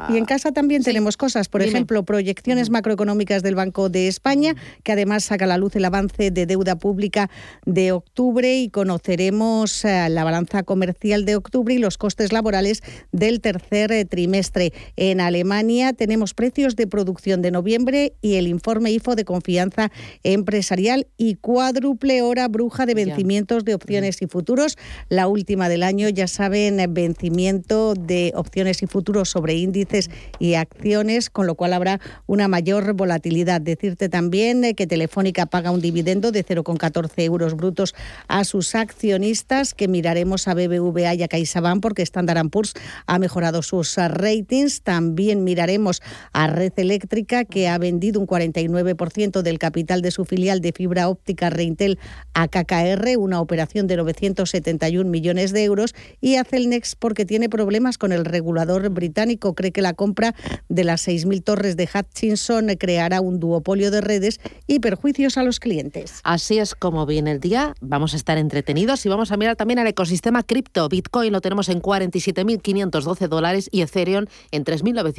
[0.09, 4.91] Y en casa también tenemos cosas, por ejemplo, proyecciones macroeconómicas del Banco de España, que
[4.91, 7.29] además saca a la luz el avance de deuda pública
[7.65, 12.81] de octubre y conoceremos la balanza comercial de octubre y los costes laborales
[13.11, 15.38] del tercer trimestre en Alemania.
[15.39, 19.89] Alemania tenemos precios de producción de noviembre y el informe IFO de confianza
[20.23, 24.77] empresarial y cuádruple hora bruja de vencimientos de opciones y futuros.
[25.07, 31.29] La última del año, ya saben, vencimiento de opciones y futuros sobre índices y acciones,
[31.29, 33.61] con lo cual habrá una mayor volatilidad.
[33.61, 37.95] Decirte también que Telefónica paga un dividendo de 0,14 euros brutos
[38.27, 42.73] a sus accionistas, que miraremos a BBVA y a CaixaBank porque Standard Poor's
[43.05, 44.81] ha mejorado sus ratings.
[45.29, 46.01] También miraremos
[46.33, 51.07] a Red Eléctrica, que ha vendido un 49% del capital de su filial de fibra
[51.07, 51.99] óptica Reintel
[52.33, 57.99] a KKR, una operación de 971 millones de euros, y a Celnex porque tiene problemas
[57.99, 59.53] con el regulador británico.
[59.53, 60.33] Cree que la compra
[60.67, 65.59] de las 6.000 torres de Hutchinson creará un duopolio de redes y perjuicios a los
[65.59, 66.21] clientes.
[66.23, 67.75] Así es como viene el día.
[67.81, 70.89] Vamos a estar entretenidos y vamos a mirar también al ecosistema cripto.
[70.89, 75.18] Bitcoin lo tenemos en 47.512 dólares y Ethereum en 3.900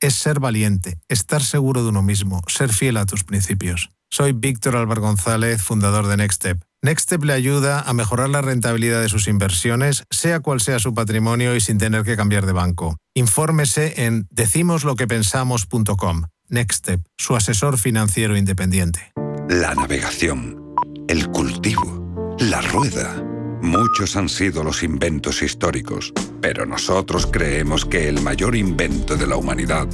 [0.00, 3.90] Es ser valiente, estar seguro de uno mismo, ser fiel a tus principios.
[4.10, 6.62] Soy Víctor Álvaro González, fundador de Nextstep.
[6.82, 11.56] Nextstep le ayuda a mejorar la rentabilidad de sus inversiones, sea cual sea su patrimonio
[11.56, 12.96] y sin tener que cambiar de banco.
[13.14, 16.24] Infórmese en decimosloquepensamos.com.
[16.48, 19.12] Nextstep, su asesor financiero independiente.
[19.48, 20.74] La navegación,
[21.08, 23.22] el cultivo, la rueda.
[23.62, 26.12] Muchos han sido los inventos históricos,
[26.46, 29.88] pero nosotros creemos que el mayor invento de la humanidad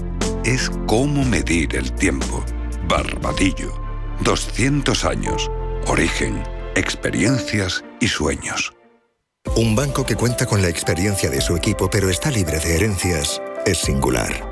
[0.45, 2.45] es cómo medir el tiempo.
[2.87, 3.73] Barbadillo.
[4.21, 5.51] 200 años.
[5.87, 6.43] Origen,
[6.77, 8.75] experiencias y sueños.
[9.57, 13.41] Un banco que cuenta con la experiencia de su equipo pero está libre de herencias
[13.65, 14.52] es singular.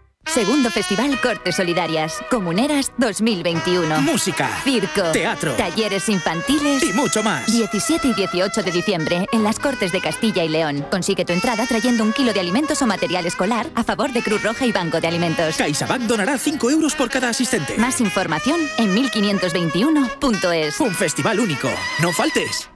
[0.33, 2.19] Segundo Festival Cortes Solidarias.
[2.29, 4.01] Comuneras 2021.
[4.01, 4.49] Música.
[4.63, 5.11] Circo.
[5.11, 5.53] Teatro.
[5.55, 6.83] Talleres infantiles.
[6.83, 7.51] Y mucho más.
[7.51, 10.85] 17 y 18 de diciembre en las Cortes de Castilla y León.
[10.89, 14.41] Consigue tu entrada trayendo un kilo de alimentos o material escolar a favor de Cruz
[14.41, 15.57] Roja y Banco de Alimentos.
[15.57, 17.77] CaixaBank donará 5 euros por cada asistente.
[17.77, 20.79] Más información en 1521.es.
[20.79, 21.69] Un festival único.
[22.01, 22.69] No faltes.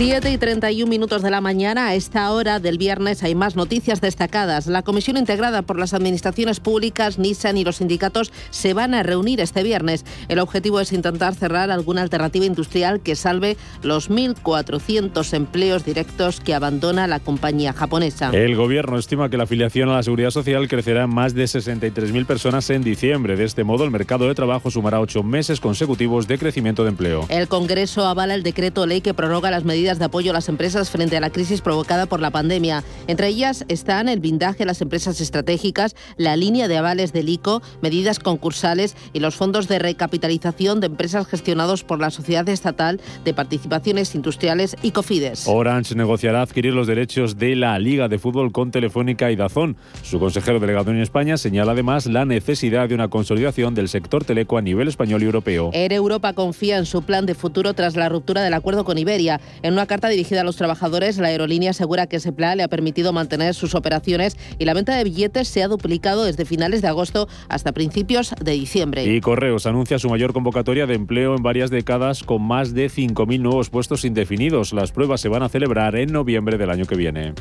[0.00, 4.00] Siete y 31 minutos de la mañana, a esta hora del viernes hay más noticias
[4.00, 4.66] destacadas.
[4.66, 9.42] La comisión integrada por las administraciones públicas, Nissan y los sindicatos se van a reunir
[9.42, 10.06] este viernes.
[10.28, 16.54] El objetivo es intentar cerrar alguna alternativa industrial que salve los 1.400 empleos directos que
[16.54, 18.30] abandona la compañía japonesa.
[18.30, 22.24] El gobierno estima que la afiliación a la seguridad social crecerá en más de 63.000
[22.24, 23.36] personas en diciembre.
[23.36, 27.26] De este modo, el mercado de trabajo sumará ocho meses consecutivos de crecimiento de empleo.
[27.28, 30.90] El Congreso avala el decreto ley que prorroga las medidas de apoyo a las empresas
[30.90, 32.84] frente a la crisis provocada por la pandemia.
[33.06, 37.62] Entre ellas están el blindaje a las empresas estratégicas, la línea de avales del ICO,
[37.82, 43.34] medidas concursales y los fondos de recapitalización de empresas gestionados por la Sociedad Estatal de
[43.34, 45.46] Participaciones Industriales y Cofides.
[45.46, 49.76] Orange negociará adquirir los derechos de la Liga de Fútbol con Telefónica y Dazón.
[50.02, 54.58] Su consejero delegado en España señala además la necesidad de una consolidación del sector teleco
[54.58, 55.70] a nivel español y europeo.
[55.72, 59.40] Air Europa confía en su plan de futuro tras la ruptura del acuerdo con Iberia.
[59.62, 62.68] En una carta dirigida a los trabajadores, la aerolínea asegura que ese plan le ha
[62.68, 66.88] permitido mantener sus operaciones y la venta de billetes se ha duplicado desde finales de
[66.88, 69.04] agosto hasta principios de diciembre.
[69.04, 73.40] Y Correos anuncia su mayor convocatoria de empleo en varias décadas con más de 5.000
[73.40, 74.72] nuevos puestos indefinidos.
[74.72, 77.34] Las pruebas se van a celebrar en noviembre del año que viene.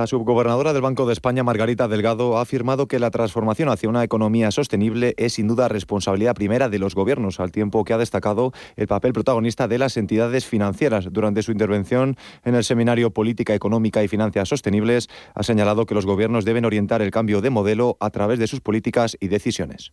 [0.00, 4.02] La subgobernadora del Banco de España, Margarita Delgado, ha afirmado que la transformación hacia una
[4.02, 8.54] economía sostenible es sin duda responsabilidad primera de los gobiernos, al tiempo que ha destacado
[8.76, 11.08] el papel protagonista de las entidades financieras.
[11.12, 16.06] Durante su intervención en el seminario Política Económica y Finanzas Sostenibles, ha señalado que los
[16.06, 19.92] gobiernos deben orientar el cambio de modelo a través de sus políticas y decisiones.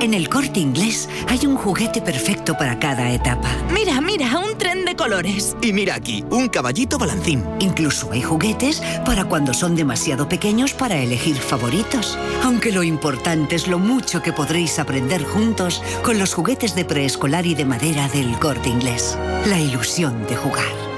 [0.00, 3.48] En el corte inglés hay un juguete perfecto para cada etapa.
[3.72, 5.56] Mira, mira, un tren de colores.
[5.62, 7.44] Y mira aquí, un caballito balancín.
[7.60, 12.18] Incluso hay juguetes para cuando son demasiado pequeños para elegir favoritos.
[12.44, 17.46] Aunque lo importante es lo mucho que podréis aprender juntos con los juguetes de preescolar
[17.46, 19.18] y de madera del corte inglés.
[19.46, 20.95] La ilusión de jugar.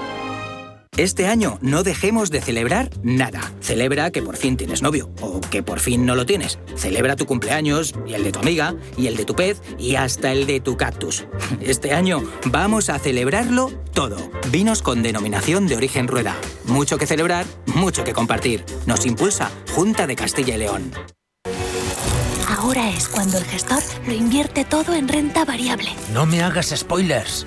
[0.98, 3.52] Este año no dejemos de celebrar nada.
[3.60, 6.58] Celebra que por fin tienes novio o que por fin no lo tienes.
[6.74, 10.32] Celebra tu cumpleaños y el de tu amiga y el de tu pez y hasta
[10.32, 11.24] el de tu cactus.
[11.60, 14.16] Este año vamos a celebrarlo todo.
[14.50, 16.34] Vinos con denominación de origen rueda.
[16.64, 18.64] Mucho que celebrar, mucho que compartir.
[18.86, 20.90] Nos impulsa Junta de Castilla y León.
[22.48, 25.90] Ahora es cuando el gestor lo invierte todo en renta variable.
[26.12, 27.46] No me hagas spoilers.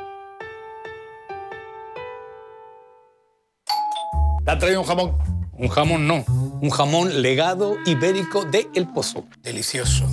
[4.51, 5.17] ¿Te ha traído un jamón?
[5.53, 9.23] Un jamón no, un jamón legado ibérico de El Pozo.
[9.41, 10.05] Delicioso,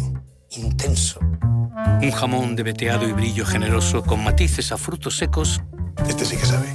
[0.50, 1.18] intenso.
[2.00, 5.60] Un jamón de veteado y brillo generoso con matices a frutos secos.
[6.08, 6.72] Este sí que sabe.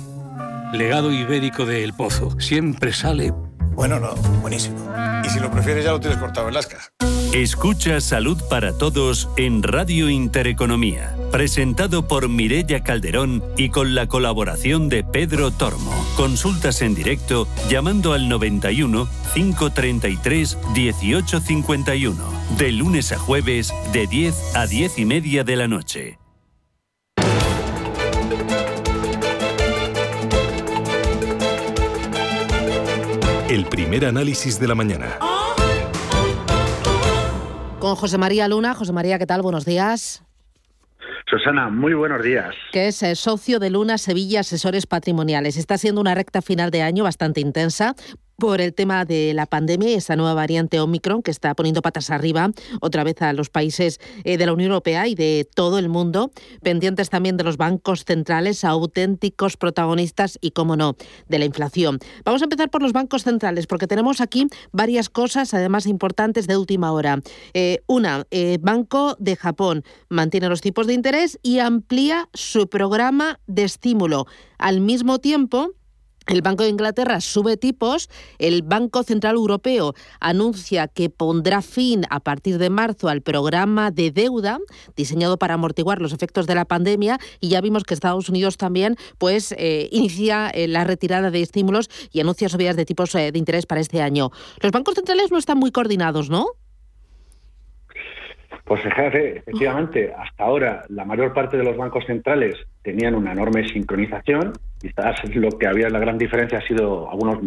[0.74, 2.38] Legado ibérico de El Pozo.
[2.38, 3.34] Siempre sale...
[3.76, 4.78] Bueno, no, buenísimo.
[5.26, 6.92] Y si lo prefieres ya lo tienes cortado en.
[7.34, 14.88] Escucha Salud para Todos en Radio Intereconomía, presentado por Mirella Calderón y con la colaboración
[14.88, 15.92] de Pedro Tormo.
[16.16, 22.24] Consultas en directo llamando al 91 533 1851,
[22.58, 26.23] de lunes a jueves de 10 a 10 y media de la noche.
[33.54, 35.20] El primer análisis de la mañana.
[37.78, 38.74] Con José María Luna.
[38.74, 39.44] José María, ¿qué tal?
[39.44, 40.24] Buenos días.
[41.30, 42.56] Susana, muy buenos días.
[42.72, 45.56] Que es eh, socio de Luna Sevilla Asesores Patrimoniales.
[45.58, 47.94] Está siendo una recta final de año bastante intensa
[48.38, 52.10] por el tema de la pandemia y esta nueva variante Omicron que está poniendo patas
[52.10, 55.90] arriba otra vez a los países eh, de la Unión Europea y de todo el
[55.90, 56.32] mundo,
[56.62, 60.96] pendientes también de los bancos centrales, auténticos protagonistas y, como no,
[61.28, 62.00] de la inflación.
[62.26, 66.58] Vamos a empezar por los bancos centrales porque tenemos aquí varias cosas, además importantes de
[66.58, 67.22] última hora.
[67.54, 73.40] Eh, una, eh, Banco de Japón mantiene los tipos de interés y amplía su programa
[73.48, 74.26] de estímulo.
[74.58, 75.72] Al mismo tiempo,
[76.28, 78.10] el Banco de Inglaterra sube tipos,
[78.40, 84.12] el Banco Central Europeo anuncia que pondrá fin a partir de marzo al programa de
[84.12, 84.60] deuda
[84.96, 88.96] diseñado para amortiguar los efectos de la pandemia y ya vimos que Estados Unidos también
[89.18, 93.40] pues eh, inicia eh, la retirada de estímulos y anuncia subidas de tipos eh, de
[93.40, 94.32] interés para este año.
[94.62, 96.48] Los bancos centrales no están muy coordinados, ¿no?
[98.66, 103.68] Pues fíjate, efectivamente, hasta ahora la mayor parte de los bancos centrales tenían una enorme
[103.68, 104.54] sincronización.
[104.80, 107.40] Quizás lo que había la gran diferencia ha sido algunos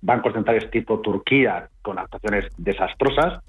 [0.00, 3.42] bancos centrales tipo Turquía con actuaciones desastrosas,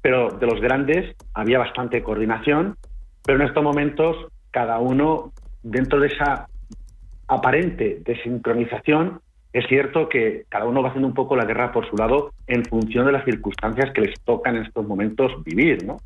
[0.00, 2.76] pero de los grandes había bastante coordinación,
[3.24, 4.16] pero en estos momentos
[4.50, 5.32] cada uno
[5.62, 6.46] dentro de esa
[7.26, 9.20] aparente desincronización
[9.52, 12.64] es cierto que cada uno va haciendo un poco la guerra por su lado en
[12.64, 15.98] función de las circunstancias que les tocan en estos momentos vivir, ¿no?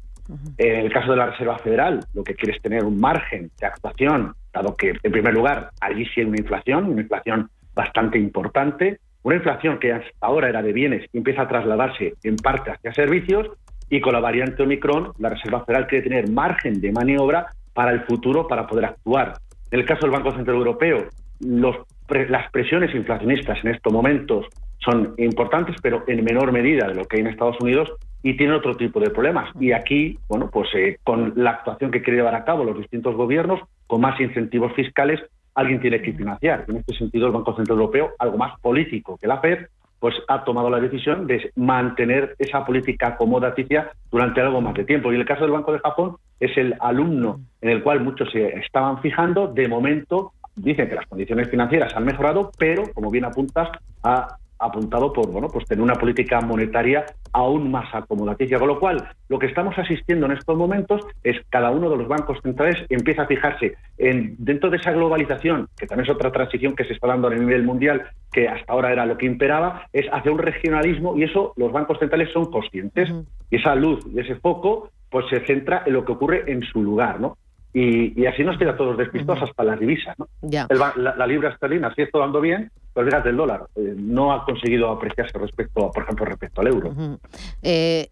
[0.58, 3.66] En el caso de la Reserva Federal, lo que quiere es tener un margen de
[3.66, 8.98] actuación, dado que, en primer lugar, allí sí hay una inflación, una inflación bastante importante,
[9.22, 12.92] una inflación que hasta ahora era de bienes y empieza a trasladarse en parte hacia
[12.94, 13.48] servicios,
[13.88, 18.00] y con la variante Omicron, la Reserva Federal quiere tener margen de maniobra para el
[18.00, 19.34] futuro para poder actuar.
[19.70, 21.06] En el caso del Banco Central Europeo,
[21.38, 24.46] las presiones inflacionistas en estos momentos
[24.78, 27.92] son importantes, pero en menor medida de lo que hay en Estados Unidos
[28.26, 29.48] y tienen otro tipo de problemas.
[29.60, 33.14] Y aquí, bueno, pues eh, con la actuación que quiere llevar a cabo los distintos
[33.14, 35.20] gobiernos, con más incentivos fiscales,
[35.54, 36.64] alguien tiene que financiar.
[36.66, 39.68] En este sentido, el Banco Central Europeo, algo más político que la FED,
[40.00, 45.12] pues ha tomado la decisión de mantener esa política acomodaticia durante algo más de tiempo.
[45.12, 48.58] Y el caso del Banco de Japón es el alumno en el cual muchos se
[48.58, 49.46] estaban fijando.
[49.46, 53.68] De momento dicen que las condiciones financieras han mejorado, pero, como bien apuntas,
[54.02, 59.08] ha apuntado por bueno pues tener una política monetaria aún más acomodaticia con lo cual
[59.28, 63.22] lo que estamos asistiendo en estos momentos es cada uno de los bancos centrales empieza
[63.22, 67.08] a fijarse en dentro de esa globalización que también es otra transición que se está
[67.08, 71.16] dando a nivel mundial que hasta ahora era lo que imperaba es hacia un regionalismo
[71.16, 73.10] y eso los bancos centrales son conscientes.
[73.50, 76.82] Y esa luz y ese foco pues se centra en lo que ocurre en su
[76.82, 77.38] lugar no
[77.72, 80.16] y, así nos queda todos despistados hasta las divisas.
[80.18, 80.26] ¿no?
[80.40, 84.90] la, libra esterlina sigue está dando bien, pero fíjate, el dólar eh, no ha conseguido
[84.90, 87.18] apreciarse respecto, por ejemplo, respecto al euro.
[87.60, 88.08] Eh,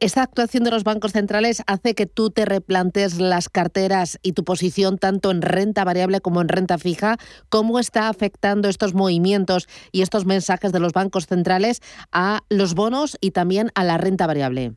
[0.00, 4.42] Esta actuación de los bancos centrales hace que tú te replantes las carteras y tu
[4.42, 7.18] posición tanto en renta variable como en renta fija.
[7.50, 13.18] ¿Cómo está afectando estos movimientos y estos mensajes de los bancos centrales a los bonos
[13.20, 14.72] y también a la renta variable?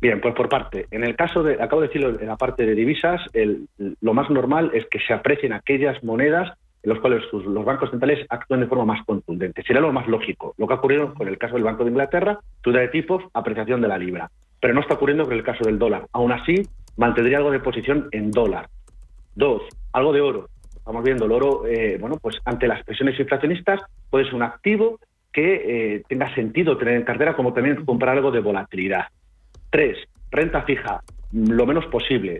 [0.00, 0.86] Bien, pues por parte.
[0.90, 3.20] En el caso de, acabo de decirlo en la parte de divisas,
[4.00, 8.26] lo más normal es que se aprecien aquellas monedas en las cuales los bancos centrales
[8.28, 9.62] actúan de forma más contundente.
[9.62, 10.54] Sería lo más lógico.
[10.58, 13.80] Lo que ha ocurrido con el caso del Banco de Inglaterra, subida de tipos, apreciación
[13.80, 14.30] de la libra.
[14.60, 16.06] Pero no está ocurriendo con el caso del dólar.
[16.12, 16.66] Aún así,
[16.96, 18.68] mantendría algo de posición en dólar.
[19.34, 19.62] Dos,
[19.92, 20.48] algo de oro.
[20.76, 23.80] Estamos viendo el oro, eh, bueno, pues ante las presiones inflacionistas
[24.10, 24.98] puede ser un activo
[25.32, 29.06] que eh, tenga sentido tener en cartera, como también comprar algo de volatilidad.
[29.70, 29.96] Tres,
[30.30, 31.00] renta fija,
[31.32, 32.38] lo menos posible.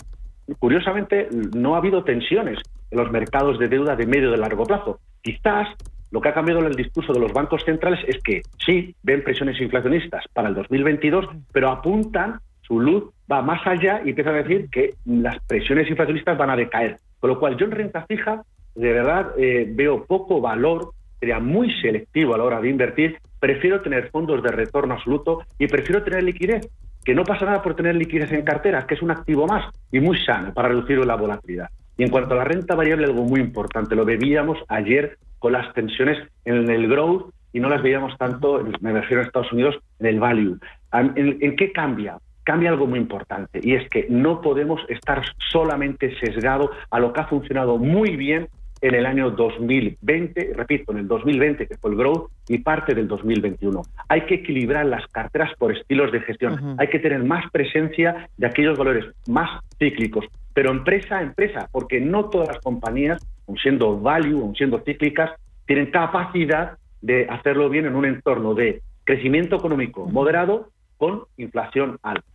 [0.59, 2.59] Curiosamente, no ha habido tensiones
[2.93, 5.01] en los mercados de deuda de medio y de largo plazo.
[5.23, 5.69] Quizás
[6.11, 9.25] lo que ha cambiado en el discurso de los bancos centrales es que sí, ven
[9.25, 14.43] presiones inflacionistas para el 2022, pero apuntan, su luz va más allá y empiezan a
[14.43, 16.99] decir que las presiones inflacionistas van a decaer.
[17.19, 18.43] Con lo cual, yo en renta fija,
[18.75, 23.81] de verdad, eh, veo poco valor, sería muy selectivo a la hora de invertir, prefiero
[23.81, 26.69] tener fondos de retorno absoluto y prefiero tener liquidez
[27.05, 29.99] que no pasa nada por tener liquidez en cartera, que es un activo más y
[29.99, 31.69] muy sano para reducir la volatilidad.
[31.97, 35.73] Y en cuanto a la renta variable, algo muy importante, lo veíamos ayer con las
[35.75, 40.07] tensiones en el growth y no las veíamos tanto, me refiero a Estados Unidos, en
[40.07, 40.59] el value.
[40.93, 42.19] ¿En, qué cambia?
[42.45, 47.21] Cambia algo muy importante y es que no podemos estar solamente sesgados a lo que
[47.21, 48.49] ha funcionado muy bien
[48.83, 53.07] en el año 2020, repito, en el 2020, que fue el growth, y parte del
[53.07, 53.81] 2021.
[54.09, 56.77] Hay que equilibrar las carteras por estilos de gestión.
[56.79, 62.01] Hay que tener más presencia de aquellos valores más cíclicos, pero empresa a empresa, porque
[62.01, 65.31] no todas las compañías, aun siendo value, aun siendo cíclicas,
[65.67, 72.32] tienen capacidad de hacerlo bien en un entorno de crecimiento económico moderado con inflación alta.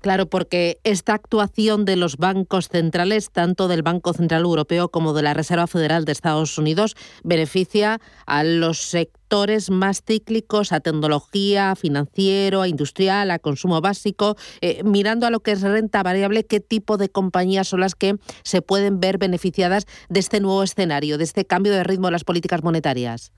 [0.00, 5.22] Claro, porque esta actuación de los bancos centrales, tanto del Banco Central Europeo como de
[5.22, 6.94] la Reserva Federal de Estados Unidos,
[7.24, 14.36] beneficia a los sectores más cíclicos, a tecnología, financiero, a industrial, a consumo básico.
[14.60, 18.14] Eh, mirando a lo que es renta variable, ¿qué tipo de compañías son las que
[18.44, 22.24] se pueden ver beneficiadas de este nuevo escenario, de este cambio de ritmo de las
[22.24, 23.32] políticas monetarias?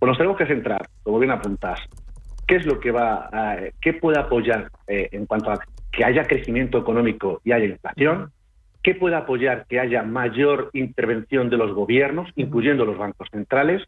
[0.00, 1.80] Pues nos tenemos que centrar, como bien apuntás,
[2.48, 5.60] ¿Qué es lo que va, a, qué puede apoyar eh, en cuanto a
[5.92, 8.32] que haya crecimiento económico y haya inflación?
[8.82, 13.82] ¿Qué puede apoyar que haya mayor intervención de los gobiernos, incluyendo los bancos centrales?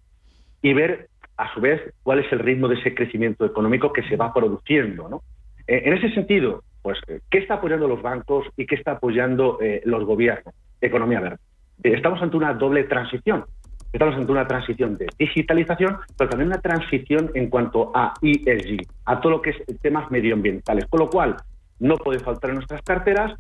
[0.61, 1.09] Y ver,
[1.39, 5.09] a su vez, cuál es el ritmo de ese crecimiento económico que se va produciendo.
[5.09, 5.23] ¿no?
[5.67, 6.99] Eh, en ese sentido, pues,
[7.31, 10.55] ¿qué está apoyando los bancos y qué está apoyando eh, los gobiernos?
[10.83, 11.39] Economía verde.
[11.83, 13.47] Estamos ante una doble transición.
[13.93, 19.21] Estamos ante una transición de digitalización, pero también una transición en cuanto a ESG, a
[19.21, 20.87] todo lo que es temas medioambientales.
[20.87, 21.37] Con lo cual,
[21.81, 23.35] no puede faltar en nuestras carteras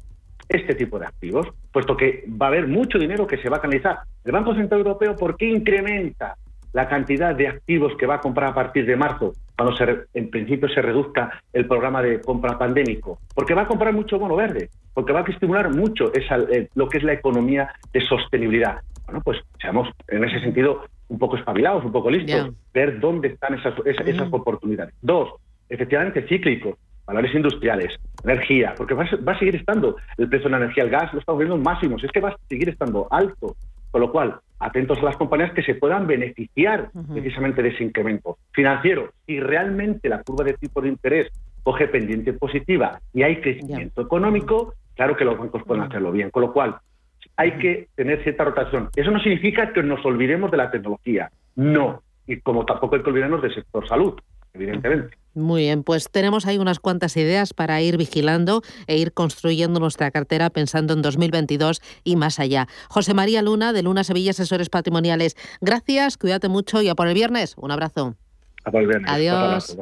[0.48, 3.60] este tipo de activos, puesto que va a haber mucho dinero que se va a
[3.60, 4.00] canalizar.
[4.24, 6.36] El Banco Central Europeo, ¿por qué incrementa
[6.72, 10.30] la cantidad de activos que va a comprar a partir de marzo, cuando se, en
[10.30, 13.20] principio se reduzca el programa de compra pandémico?
[13.32, 16.88] Porque va a comprar mucho bono verde, porque va a estimular mucho esa, eh, lo
[16.88, 18.80] que es la economía de sostenibilidad
[19.10, 23.54] bueno, pues seamos en ese sentido un poco espabilados, un poco listos, ver dónde están
[23.54, 24.94] esas, esas, oportunidades.
[25.02, 25.30] Dos,
[25.68, 30.84] efectivamente cíclicos, valores industriales, energía, porque va a, seguir estando el precio de la energía,
[30.84, 33.56] el gas, lo estamos viendo en máximos, es que va a seguir estando alto.
[33.90, 38.38] Con lo cual, atentos a las compañías que se puedan beneficiar precisamente de ese incremento
[38.52, 39.10] financiero.
[39.26, 41.32] Si realmente la curva de tipo de interés
[41.64, 46.30] coge pendiente positiva y hay crecimiento económico, claro que los bancos pueden hacerlo bien.
[46.30, 46.76] Con lo cual,
[47.40, 48.90] hay que tener cierta rotación.
[48.94, 52.02] Eso no significa que nos olvidemos de la tecnología, no.
[52.26, 54.14] Y como tampoco hay que olvidarnos del sector salud,
[54.52, 55.16] evidentemente.
[55.32, 60.10] Muy bien, pues tenemos ahí unas cuantas ideas para ir vigilando e ir construyendo nuestra
[60.10, 62.66] cartera pensando en 2022 y más allá.
[62.90, 67.14] José María Luna, de Luna Sevilla Asesores Patrimoniales, gracias, cuídate mucho y a por el
[67.14, 67.54] viernes.
[67.56, 68.16] Un abrazo.
[68.64, 69.10] A por el viernes.
[69.10, 69.78] Adiós.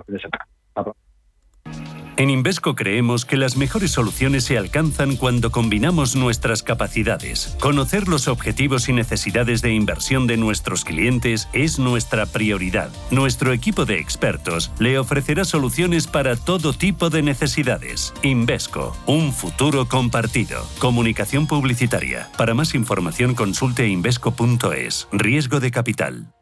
[2.19, 7.57] En Invesco creemos que las mejores soluciones se alcanzan cuando combinamos nuestras capacidades.
[7.61, 12.91] Conocer los objetivos y necesidades de inversión de nuestros clientes es nuestra prioridad.
[13.13, 18.13] Nuestro equipo de expertos le ofrecerá soluciones para todo tipo de necesidades.
[18.25, 20.67] Invesco, un futuro compartido.
[20.81, 22.33] Comunicación publicitaria.
[22.37, 25.07] Para más información consulte invesco.es.
[25.13, 26.35] Riesgo de capital.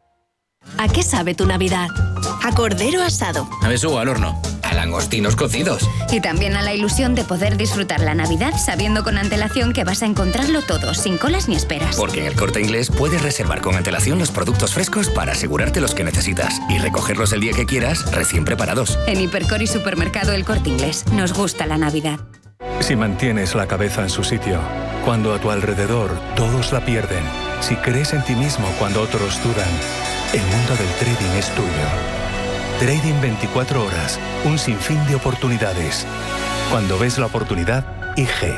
[0.79, 1.89] ¿A qué sabe tu Navidad?
[2.43, 3.47] A cordero asado.
[3.61, 4.41] A beso al horno
[4.77, 5.89] langostinos cocidos.
[6.11, 10.01] Y también a la ilusión de poder disfrutar la Navidad sabiendo con antelación que vas
[10.03, 11.97] a encontrarlo todo, sin colas ni esperas.
[11.97, 15.93] Porque en el corte inglés puedes reservar con antelación los productos frescos para asegurarte los
[15.93, 18.97] que necesitas y recogerlos el día que quieras, recién preparados.
[19.07, 22.19] En Hipercor y Supermercado El Corte Inglés, nos gusta la Navidad.
[22.79, 24.59] Si mantienes la cabeza en su sitio,
[25.03, 27.23] cuando a tu alrededor todos la pierden,
[27.61, 29.69] si crees en ti mismo cuando otros dudan,
[30.33, 32.36] el mundo del trading es tuyo.
[32.79, 36.05] Trading 24 horas, un sinfín de oportunidades.
[36.69, 38.53] Cuando ves la oportunidad, IG.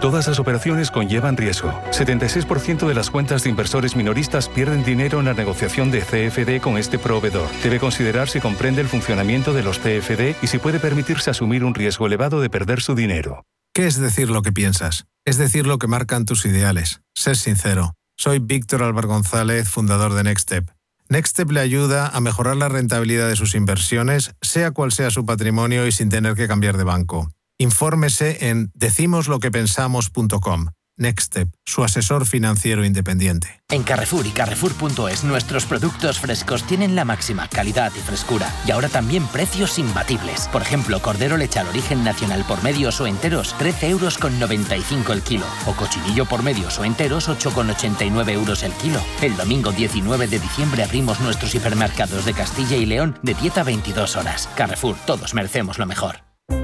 [0.00, 1.70] Todas las operaciones conllevan riesgo.
[1.90, 6.78] 76% de las cuentas de inversores minoristas pierden dinero en la negociación de CFD con
[6.78, 7.50] este proveedor.
[7.62, 11.74] Debe considerar si comprende el funcionamiento de los CFD y si puede permitirse asumir un
[11.74, 13.44] riesgo elevado de perder su dinero.
[13.74, 15.04] ¿Qué es decir lo que piensas?
[15.26, 17.02] Es decir lo que marcan tus ideales.
[17.14, 17.92] Ser sincero.
[18.16, 20.79] Soy Víctor Álvaro González, fundador de Nextstep.
[21.10, 25.88] Nextstep le ayuda a mejorar la rentabilidad de sus inversiones, sea cual sea su patrimonio
[25.88, 27.28] y sin tener que cambiar de banco.
[27.58, 30.68] Infórmese en decimosloquepensamos.com.
[31.00, 33.62] Nextstep, su asesor financiero independiente.
[33.70, 38.90] En Carrefour y Carrefour.es nuestros productos frescos tienen la máxima calidad y frescura y ahora
[38.90, 40.48] también precios imbatibles.
[40.52, 45.14] Por ejemplo, cordero leche al origen nacional por medios o enteros 13 euros con 95
[45.14, 49.00] el kilo o cochinillo por medios o enteros 8,89 euros el kilo.
[49.22, 53.62] El domingo 19 de diciembre abrimos nuestros hipermercados de Castilla y León de 10 a
[53.62, 54.50] 22 horas.
[54.54, 56.29] Carrefour, todos merecemos lo mejor.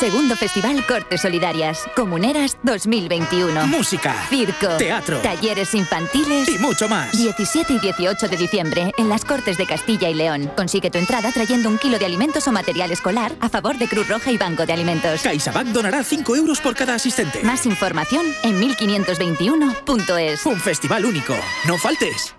[0.00, 1.84] Segundo Festival Cortes Solidarias.
[1.94, 3.66] Comuneras 2021.
[3.66, 4.14] Música.
[4.30, 4.78] Circo.
[4.78, 5.18] Teatro.
[5.18, 6.48] Talleres infantiles.
[6.48, 7.12] Y mucho más.
[7.12, 10.50] 17 y 18 de diciembre en las Cortes de Castilla y León.
[10.56, 14.08] Consigue tu entrada trayendo un kilo de alimentos o material escolar a favor de Cruz
[14.08, 15.20] Roja y Banco de Alimentos.
[15.20, 17.42] CaixaBank donará 5 euros por cada asistente.
[17.42, 20.46] Más información en 1521.es.
[20.46, 21.36] Un festival único.
[21.66, 22.34] No faltes.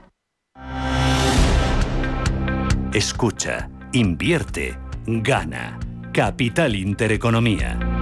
[2.91, 5.77] Escucha, invierte, gana.
[6.11, 8.00] Capital Intereconomía.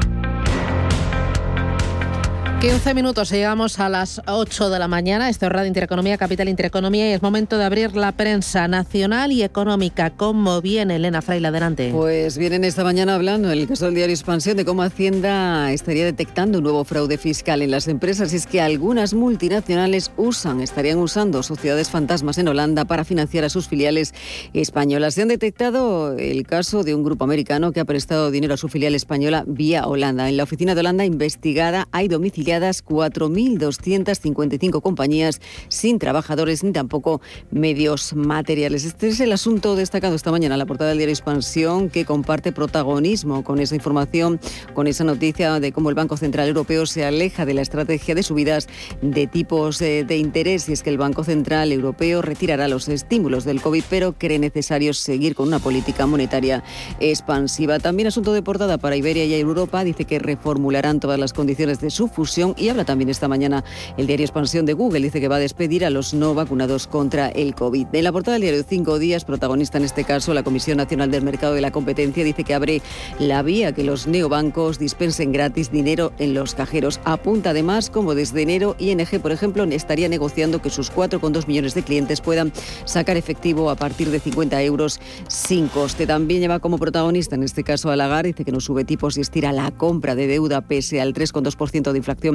[2.59, 5.29] 15 minutos, llegamos a las 8 de la mañana.
[5.29, 9.43] Esto es Radio Intereconomía, Capital Intereconomía y es momento de abrir la prensa nacional y
[9.43, 10.09] económica.
[10.09, 11.47] ¿Cómo viene Elena Fraile?
[11.47, 11.91] Adelante.
[11.93, 16.03] Pues vienen esta mañana hablando en el caso del diario Expansión de cómo Hacienda estaría
[16.03, 18.33] detectando un nuevo fraude fiscal en las empresas.
[18.33, 23.49] Y es que algunas multinacionales usan, estarían usando sociedades fantasmas en Holanda para financiar a
[23.49, 24.13] sus filiales
[24.51, 25.13] españolas.
[25.13, 28.67] Se han detectado el caso de un grupo americano que ha prestado dinero a su
[28.67, 30.27] filial española vía Holanda.
[30.27, 32.09] En la oficina de Holanda investigada hay
[32.49, 37.21] domiciliados 4.255 compañías sin trabajadores ni tampoco
[37.51, 38.85] medios materiales.
[38.85, 42.51] Este es el asunto destacado esta mañana en la portada del diario Expansión que comparte
[42.51, 44.39] protagonismo con esa información,
[44.73, 48.23] con esa noticia de cómo el Banco Central Europeo se aleja de la estrategia de
[48.23, 48.67] subidas
[49.01, 53.43] de tipos eh, de interés y es que el Banco Central Europeo retirará los estímulos
[53.43, 56.63] del COVID pero cree necesario seguir con una política monetaria
[56.99, 57.79] expansiva.
[57.79, 61.89] También asunto de portada para Iberia y Europa dice que reformularán todas las condiciones de
[61.89, 63.65] su fusión y habla también esta mañana
[63.97, 65.01] el diario Expansión de Google.
[65.01, 67.87] Dice que va a despedir a los no vacunados contra el COVID.
[67.91, 71.23] En la portada del diario Cinco Días, protagonista en este caso, la Comisión Nacional del
[71.23, 72.81] Mercado de la Competencia dice que abre
[73.19, 77.01] la vía que los neobancos dispensen gratis dinero en los cajeros.
[77.03, 81.83] Apunta además como desde enero ING, por ejemplo, estaría negociando que sus 4,2 millones de
[81.83, 82.53] clientes puedan
[82.85, 86.07] sacar efectivo a partir de 50 euros sin coste.
[86.07, 89.21] También lleva como protagonista en este caso a Lagarde, dice que no sube tipos y
[89.21, 92.28] estira la compra de deuda pese al 3,2% de inflación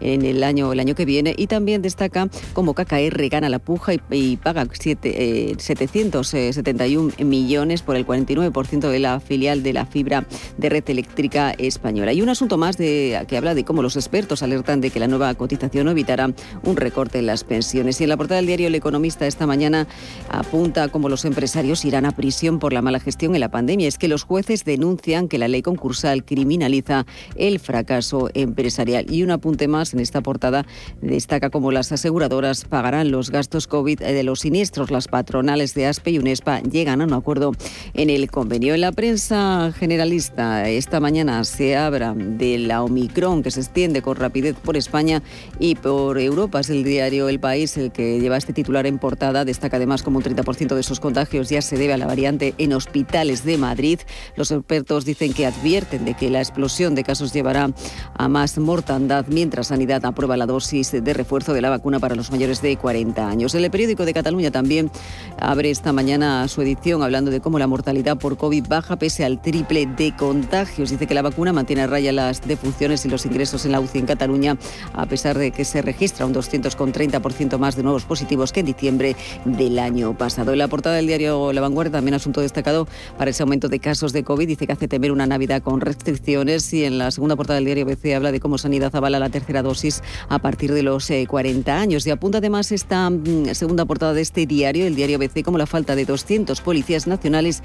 [0.00, 3.92] en el año, el año que viene y también destaca cómo KKR gana la puja
[4.10, 10.26] y, paga 771 eh, millones por el 49% de la filial de la fibra
[10.56, 12.12] de red eléctrica española.
[12.12, 15.08] Y un asunto más de, que habla de cómo los expertos alertan de que la
[15.08, 16.30] nueva cotización evitará
[16.62, 18.00] un recorte en las pensiones.
[18.00, 19.86] Y en la portada del diario El Economista esta mañana
[20.28, 23.88] apunta cómo los empresarios irán a prisión por la mala gestión en la pandemia.
[23.88, 29.10] Es que los jueces denuncian que la ley concursal criminaliza el fracaso empresarial.
[29.10, 30.66] Y una apunte más en esta portada
[31.00, 34.90] destaca cómo las aseguradoras pagarán los gastos COVID de los siniestros.
[34.90, 37.52] Las patronales de ASPE y UNESPA llegan a un acuerdo
[37.94, 38.74] en el convenio.
[38.74, 44.16] En la prensa generalista esta mañana se habla de la Omicron que se extiende con
[44.16, 45.22] rapidez por España
[45.58, 46.60] y por Europa.
[46.60, 49.46] Es el diario El País el que lleva este titular en portada.
[49.46, 52.74] Destaca además como un 30% de esos contagios ya se debe a la variante en
[52.74, 54.00] hospitales de Madrid.
[54.36, 57.70] Los expertos dicen que advierten de que la explosión de casos llevará
[58.14, 62.30] a más mortandad mientras Sanidad aprueba la dosis de refuerzo de la vacuna para los
[62.30, 63.54] mayores de 40 años.
[63.54, 64.90] El periódico de Cataluña también
[65.38, 69.40] abre esta mañana su edición hablando de cómo la mortalidad por COVID baja pese al
[69.40, 70.90] triple de contagios.
[70.90, 74.00] Dice que la vacuna mantiene a raya las defunciones y los ingresos en la UCI
[74.00, 74.56] en Cataluña,
[74.92, 79.16] a pesar de que se registra un 230% más de nuevos positivos que en diciembre
[79.44, 80.52] del año pasado.
[80.52, 84.12] En la portada del diario La Vanguardia, también asunto destacado para ese aumento de casos
[84.12, 87.56] de COVID, dice que hace temer una Navidad con restricciones y en la segunda portada
[87.56, 91.10] del diario BC habla de cómo Sanidad avala la tercera dosis a partir de los
[91.28, 92.06] 40 eh, años.
[92.06, 95.66] Y apunta además esta mm, segunda portada de este diario, el diario BC, como la
[95.66, 97.62] falta de 200 policías nacionales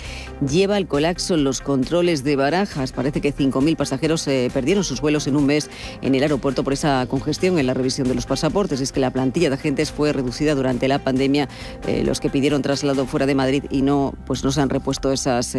[0.48, 2.92] lleva al colapso en los controles de barajas.
[2.92, 5.70] Parece que 5.000 pasajeros eh, perdieron sus vuelos en un mes
[6.02, 8.82] en el aeropuerto por esa congestión en la revisión de los pasaportes.
[8.82, 11.50] Es que la plantilla de agentes fue reducida durante la pandemia.
[11.88, 15.12] Eh, los que pidieron traslado fuera de Madrid y no, pues no se han repuesto
[15.12, 15.58] esas,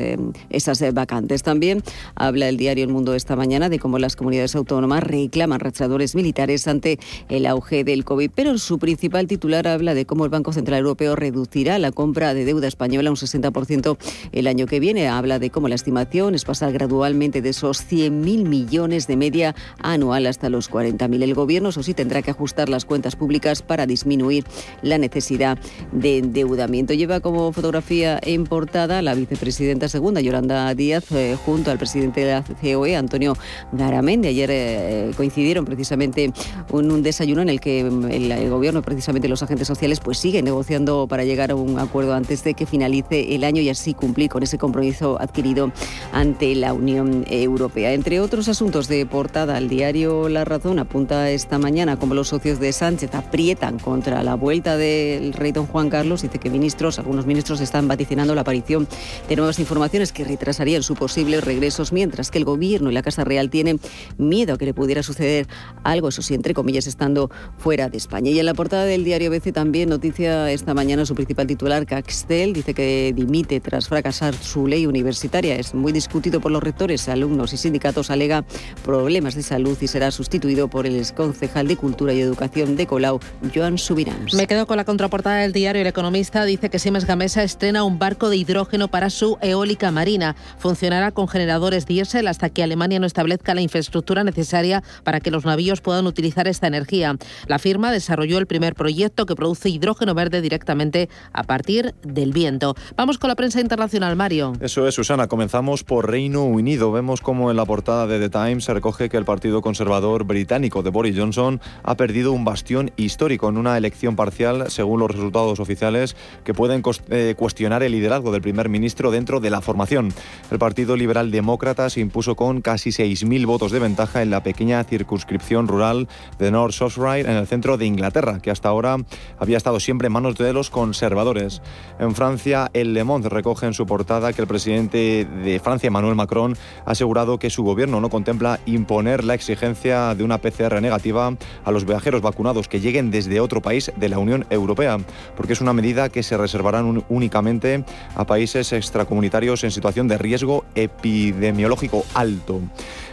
[0.51, 1.43] esas vacantes.
[1.43, 1.83] También
[2.15, 6.67] habla el diario El Mundo esta mañana de cómo las comunidades autónomas reclaman rastreadores militares
[6.69, 6.99] ante
[7.29, 11.17] el auge del COVID, pero su principal titular habla de cómo el Banco Central Europeo
[11.17, 13.99] reducirá la compra de deuda española un 60%
[14.33, 15.09] el año que viene.
[15.09, 20.27] Habla de cómo la estimación es pasar gradualmente de esos 100.000 millones de media anual
[20.27, 21.23] hasta los 40.000.
[21.23, 24.45] El gobierno, eso sí, tendrá que ajustar las cuentas públicas para disminuir
[24.81, 25.59] la necesidad
[25.93, 26.95] de endeudamiento.
[26.95, 32.33] Lleva como fotografía en portada la vicepresidenta segunda, Yolanda Díaz, eh, junto al presidente de
[32.33, 33.37] la COE, Antonio
[33.73, 34.29] Garamendi.
[34.29, 36.25] Ayer eh, coincidieron precisamente
[36.73, 41.07] en un desayuno en el que el, gobierno, precisamente los agentes sociales, pues sigue negociando
[41.07, 44.43] para llegar a un acuerdo antes de que finalice el año y así cumplir con
[44.43, 45.73] ese compromiso adquirido
[46.13, 47.93] ante la Unión Europea.
[47.93, 52.61] Entre otros asuntos de portada, el diario La Razón apunta esta mañana como los socios
[52.61, 56.23] de Sánchez aprietan contra la vuelta del rey don Juan Carlos.
[56.23, 58.87] Dice que ministros, algunos ministros están vaticinando la aparición
[59.29, 63.25] de nuevas informaciones que retrasarían su posible regresos, mientras que el gobierno y la Casa
[63.25, 63.81] Real tienen
[64.19, 65.47] miedo a que le pudiera suceder
[65.85, 68.31] algo, eso sí, entre comillas, estando fuera de España.
[68.31, 72.53] Y en la portada del diario BC también noticia esta mañana su principal titular, Caxtel,
[72.53, 75.57] dice que dimite tras fracasar su ley universitaria.
[75.57, 78.45] Es muy discutido por los rectores, alumnos y sindicatos, alega
[78.85, 83.21] problemas de salud y será sustituido por el exconcejal de Cultura y Educación de Colau,
[83.55, 84.27] Joan Subirán.
[84.35, 86.45] Me quedo con la contraportada del diario El Economista.
[86.45, 90.37] Dice que Siemens Gamesa estrena un barco de hidrógeno para su eólica marina.
[90.59, 95.45] Funcionará con generadores diésel hasta que Alemania no establezca la infraestructura necesaria para que los
[95.47, 97.17] navíos puedan utilizar esta energía.
[97.47, 102.75] La firma desarrolló el primer proyecto que produce hidrógeno verde directamente a partir del viento.
[102.97, 104.53] Vamos con la prensa internacional, Mario.
[104.61, 105.29] Eso es, Susana.
[105.29, 106.93] Comenzamos por Reino Unido.
[106.93, 110.83] Vemos como en la portada de The Times se recoge que el Partido Conservador británico
[110.83, 115.61] de Boris Johnson ha perdido un bastión histórico en una elección parcial, según los resultados
[115.61, 120.13] oficiales, que pueden eh, cuestionar el liderazgo del primer ministro dentro de la formación.
[120.51, 124.83] El Partido Liberal Demócrata se impuso con casi 6.000 votos de ventaja en la pequeña
[124.85, 125.36] circunscripción
[125.67, 126.09] rural
[126.39, 128.97] de North Shropshire, en el centro de Inglaterra, que hasta ahora
[129.39, 131.63] había estado siempre en manos de los conservadores.
[131.99, 136.15] En Francia, el Le Monde recoge en su portada que el presidente de Francia, Emmanuel
[136.15, 141.37] Macron, ha asegurado que su gobierno no contempla imponer la exigencia de una PCR negativa
[141.65, 144.99] a los viajeros vacunados que lleguen desde otro país de la Unión Europea,
[145.37, 147.85] porque es una medida que se reservarán únicamente
[148.15, 152.61] a países extracomunitarios en situación de riesgo epidemiológico alto.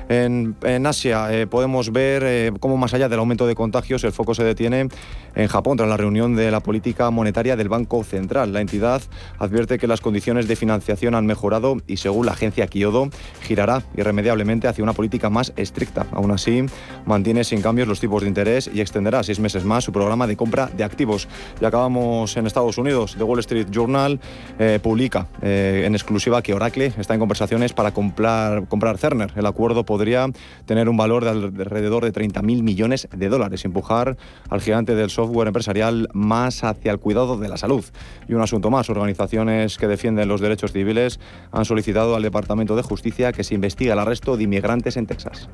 [0.10, 4.34] En, Asia eh, podemos ver eh, cómo más allá del aumento de contagios el foco
[4.36, 4.90] se detiene
[5.36, 8.54] en Japón tras la reunión de la política monetaria del Banco Central.
[8.54, 9.02] La entidad
[9.40, 13.10] advierte que las condiciones de financiación han mejorado y según la agencia Kyodo
[13.42, 16.06] girará irremediablemente hacia una política más estricta.
[16.12, 16.66] Aún así,
[17.06, 20.38] mantiene sin cambios los tipos de interés y extenderá seis meses más su programa de
[20.38, 21.28] compra de activos.
[21.62, 23.16] Y acabamos en Estados Unidos.
[23.18, 24.20] The Wall Street Journal
[24.60, 29.32] eh, publica en exclusiva que Oracle está en conversaciones para comprar, comprar Cerner.
[29.36, 30.28] El acuerdo podría
[30.66, 34.18] tener un valor de alrededor de 30.000 millones de dólares, empujar
[34.50, 37.84] al gigante del software empresarial más hacia el cuidado de la salud.
[38.28, 41.20] Y un asunto más, organizaciones que defienden los derechos civiles
[41.52, 45.50] han solicitado al Departamento de Justicia que se investigue el arresto de inmigrantes en Texas.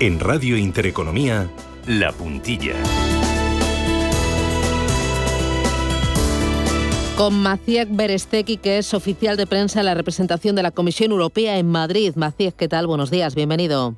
[0.00, 1.50] En Radio Intereconomía,
[1.86, 2.74] La Puntilla.
[7.16, 11.58] Con Maciek Beresteki, que es oficial de prensa en la representación de la Comisión Europea
[11.58, 12.12] en Madrid.
[12.14, 12.86] Maciek, ¿qué tal?
[12.86, 13.96] Buenos días, bienvenido.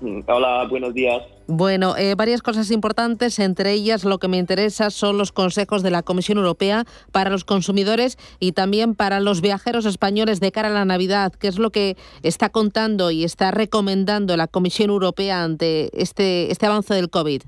[0.26, 1.22] Hola, buenos días.
[1.48, 5.90] Bueno, eh, varias cosas importantes, entre ellas lo que me interesa son los consejos de
[5.90, 10.72] la Comisión Europea para los consumidores y también para los viajeros españoles de cara a
[10.72, 11.32] la Navidad.
[11.32, 16.66] ¿Qué es lo que está contando y está recomendando la Comisión Europea ante este, este
[16.66, 17.42] avance del COVID?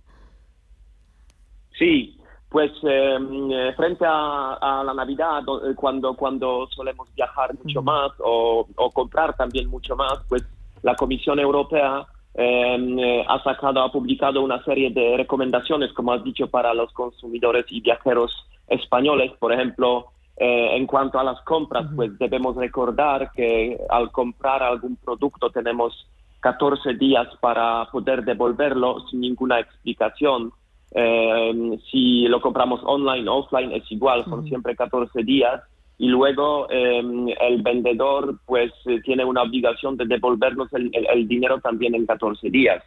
[1.77, 2.19] Sí,
[2.49, 8.67] pues em, eh, frente a, la Navidad, eh, cuando, cuando solemos viajar mucho más o,
[8.95, 10.45] comprar también mucho más, pues
[10.83, 12.07] la Comisión Europea
[12.41, 17.67] eh, ha sacado, ha publicado una serie de recomendaciones, como has dicho, para los consumidores
[17.71, 18.33] y viajeros
[18.69, 19.33] españoles.
[19.39, 20.07] Por ejemplo,
[20.41, 26.07] en cuanto a las compras, pues debemos recordar que al comprar algún producto tenemos
[26.41, 30.53] 14 días para poder devolverlo sin ninguna explicación.
[30.93, 35.63] Eh, si lo compramos online o offline es igual, son siempre 14 días.
[35.99, 41.95] Y luego em, el vendedor pues eh, tiene una obligación de devolvernos el, dinero también
[41.95, 42.83] en 14 días.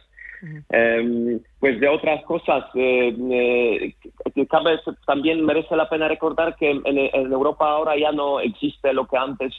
[0.70, 3.94] Em, pues de otras cosas, eh,
[4.50, 9.16] cabe, también merece la pena recordar que en, Europa ahora ya no existe lo que
[9.16, 9.54] antes,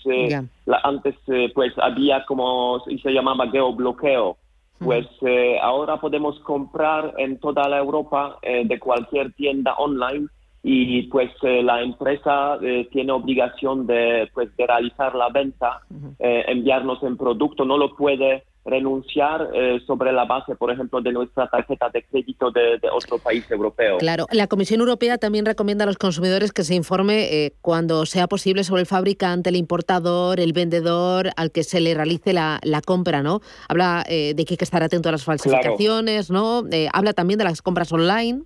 [0.84, 1.16] antes
[1.54, 4.38] pues había como se llamaba geobloqueo.
[4.84, 10.28] Pues eh, ahora podemos comprar en toda la Europa eh, de cualquier tienda online
[10.64, 12.58] y pues eh, la empresa
[12.92, 15.82] tiene obligación de, pues, de realizar la venta,
[16.20, 21.48] enviarnos el producto, no lo puede renunciar eh, sobre la base, por ejemplo, de nuestra
[21.48, 23.98] tarjeta de crédito de, otro país europeo.
[23.98, 28.28] Claro, la Comisión Europea también recomienda a los consumidores que se informe eh, cuando sea
[28.28, 33.22] posible sobre el fabricante, el importador, el vendedor al que se le realice la, compra,
[33.22, 33.42] ¿no?
[33.68, 36.64] Habla eh, de que hay que estar atento a las falsificaciones, ¿no?
[36.92, 38.44] habla también de las compras online.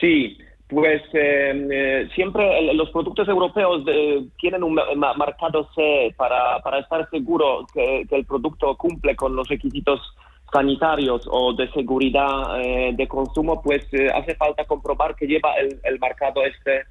[0.00, 0.36] Sí,
[0.68, 3.84] pues em, eh, siempre los productos europeos
[4.38, 10.00] tienen un marcado C para, para estar seguro que, el producto cumple con los requisitos
[10.52, 15.78] sanitarios o de seguridad eh, de consumo, pues eh, hace falta comprobar que lleva el,
[15.84, 16.84] el marcado este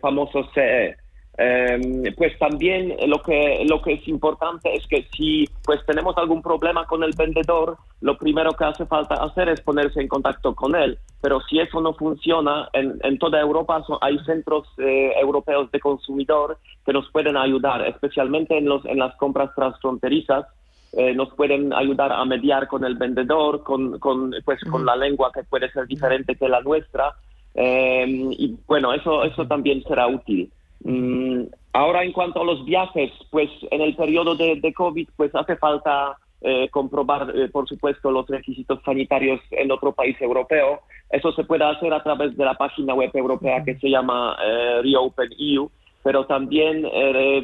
[0.00, 0.96] famoso CE.
[1.38, 6.40] Em, pues también lo que, lo que es importante es que si pues tenemos algún
[6.40, 10.74] problema con el vendedor, lo primero que hace falta hacer es ponerse en contacto con
[10.74, 10.98] él.
[11.20, 16.58] Pero si eso no funciona, en, en toda Europa hay centros eh, europeos de consumidor
[16.86, 20.46] que nos pueden ayudar, especialmente en, los, en las compras transfronterizas.
[20.92, 25.30] Eh, nos pueden ayudar a mediar con el vendedor, con, con, pues, con la lengua
[25.34, 27.14] que puede ser diferente que la nuestra.
[27.54, 30.50] Em, y bueno, eso, eso también será útil.
[30.84, 35.56] Mm, ahora, en cuanto a los viajes, pues en el periodo de, COVID, pues hace
[35.56, 40.80] falta eh, comprobar, eh, por supuesto, los requisitos sanitarios en otro país europeo.
[41.10, 44.80] Eso se puede hacer a través de la página web europea que se llama eh,
[44.82, 45.70] Reopen EU,
[46.02, 46.86] pero también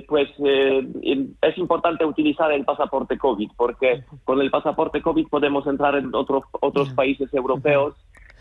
[0.07, 6.15] pues es importante utilizar el pasaporte COVID, porque con el pasaporte COVID podemos entrar en
[6.15, 7.97] otros otros países europeos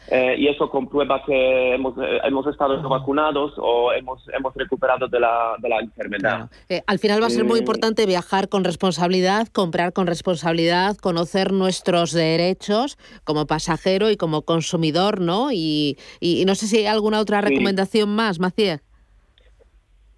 [0.09, 5.19] eh, y eso comprueba que hemos, eh, hemos estado vacunados o hemos, hemos recuperado de
[5.19, 6.49] la, de la enfermedad.
[6.69, 11.53] Eh, al final va a ser muy importante viajar con responsabilidad, comprar con responsabilidad, conocer
[11.53, 15.51] nuestros derechos como pasajero y como consumidor, ¿no?
[15.51, 18.81] Y, y, no sé si hay alguna otra recomendación más, Maciel.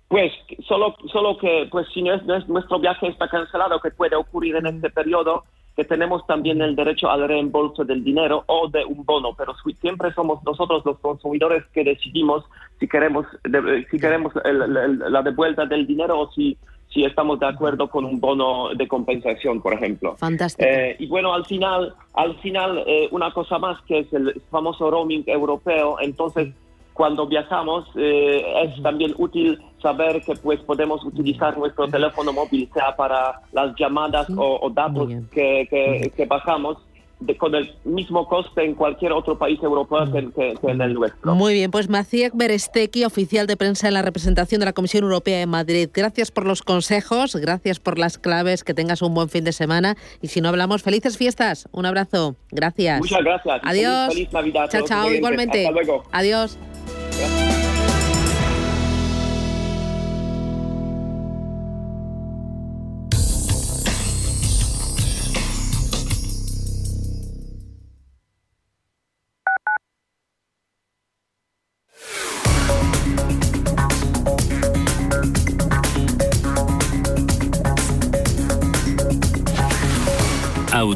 [0.08, 0.32] Pues
[0.68, 4.68] solo, solo que pues si no es, nuestro viaje está cancelado, que puede ocurrir en
[4.68, 5.44] este periodo,
[5.76, 10.14] que tenemos también el derecho al reembolso del dinero o de un bono, pero siempre
[10.14, 12.44] somos nosotros los consumidores que decidimos
[12.80, 13.26] si queremos
[13.90, 16.58] si queremos la devuelta del dinero o si
[16.94, 20.16] si estamos de acuerdo con un bono de compensación, por ejemplo.
[20.18, 20.70] Fantástico.
[20.70, 24.92] Eh, y bueno, al final, al final eh, una cosa más que es el famoso
[24.92, 26.54] roaming europeo, entonces
[26.94, 32.96] cuando viajamos eh, es también útil saber que pues podemos utilizar nuestro teléfono móvil sea
[32.96, 35.68] para las llamadas o, datos que,
[36.16, 36.78] que, bajamos
[37.38, 41.36] con el mismo coste en cualquier otro país europeo que, en el nuestro.
[41.36, 45.42] Muy bien, pues Maciek Beresteki, oficial de prensa en la representación de la Comisión Europea
[45.42, 45.90] en Madrid.
[45.94, 49.96] Gracias por los consejos, gracias por las claves, que tengas un buen fin de semana
[50.22, 51.70] y si no hablamos, felices fiestas.
[51.72, 52.36] Un abrazo.
[52.52, 53.00] Gracias.
[53.00, 53.62] Muchas gracias.
[53.64, 54.14] Adiós.
[54.14, 54.70] Feliz, Navidad.
[54.70, 55.68] Chao, chao, igualmente.
[55.68, 56.04] Hasta luego.
[56.12, 56.58] Adiós.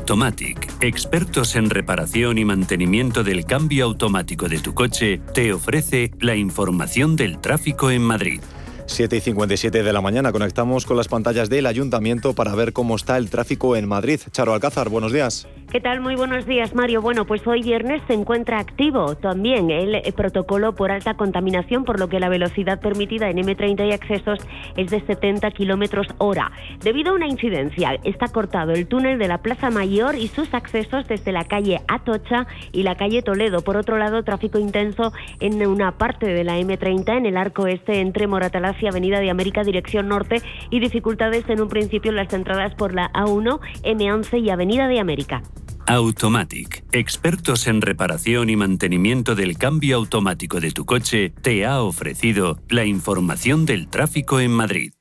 [0.07, 6.37] Automatic expertos en reparación y mantenimiento del cambio automático de tu coche, te ofrece la
[6.37, 8.39] información del tráfico en Madrid.
[8.85, 12.95] 7 y 57 de la mañana conectamos con las pantallas del ayuntamiento para ver cómo
[12.95, 14.21] está el tráfico en Madrid.
[14.31, 15.45] Charo Alcázar, buenos días.
[15.69, 15.99] ¿Qué tal?
[15.99, 17.01] Muy buenos días, Mario.
[17.01, 21.99] Bueno, pues hoy viernes se encuentra activo también el eh, protocolo por alta contaminación, por
[21.99, 24.39] lo que la velocidad permitida en M30 y accesos
[24.77, 26.53] es de 70 kilómetros hora.
[26.79, 31.05] Debido a una incidencia, está cortado el túnel de la Plaza Mayor y sus accesos
[31.05, 33.59] desde la calle Atocha y la calle Toledo.
[33.61, 35.11] Por otro lado, tráfico intenso
[35.41, 39.29] en una parte de la M30 en el arco este entre Moratalaz y Avenida de
[39.29, 44.41] América, dirección norte, y dificultades en un principio en las entradas por la A1, M11
[44.41, 45.41] y Avenida de América.
[45.89, 52.59] Automatic, expertos en reparación y mantenimiento del cambio automático de tu coche, te ha ofrecido
[52.67, 54.96] la información del tráfico en Madrid.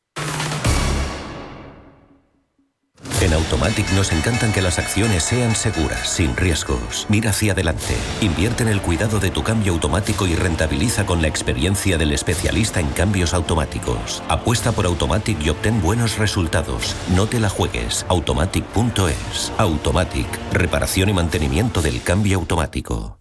[3.20, 7.06] En Automatic nos encantan que las acciones sean seguras, sin riesgos.
[7.08, 7.96] Mira hacia adelante.
[8.20, 12.80] Invierte en el cuidado de tu cambio automático y rentabiliza con la experiencia del especialista
[12.80, 14.22] en cambios automáticos.
[14.28, 16.94] Apuesta por Automatic y obtén buenos resultados.
[17.14, 18.04] No te la juegues.
[18.08, 19.52] Automatic.es.
[19.56, 20.26] Automatic.
[20.52, 23.18] Reparación y mantenimiento del cambio automático.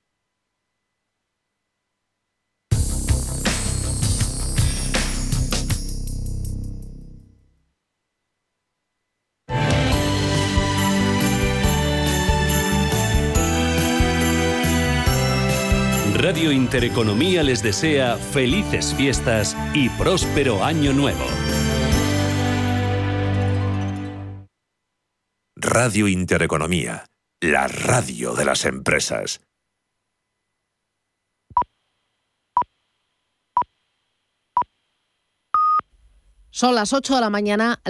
[16.22, 21.26] Radio Intereconomía les desea felices fiestas y próspero año nuevo.
[25.56, 27.08] Radio Intereconomía,
[27.42, 29.42] la radio de las empresas.
[36.52, 37.80] Son las 8 de la mañana.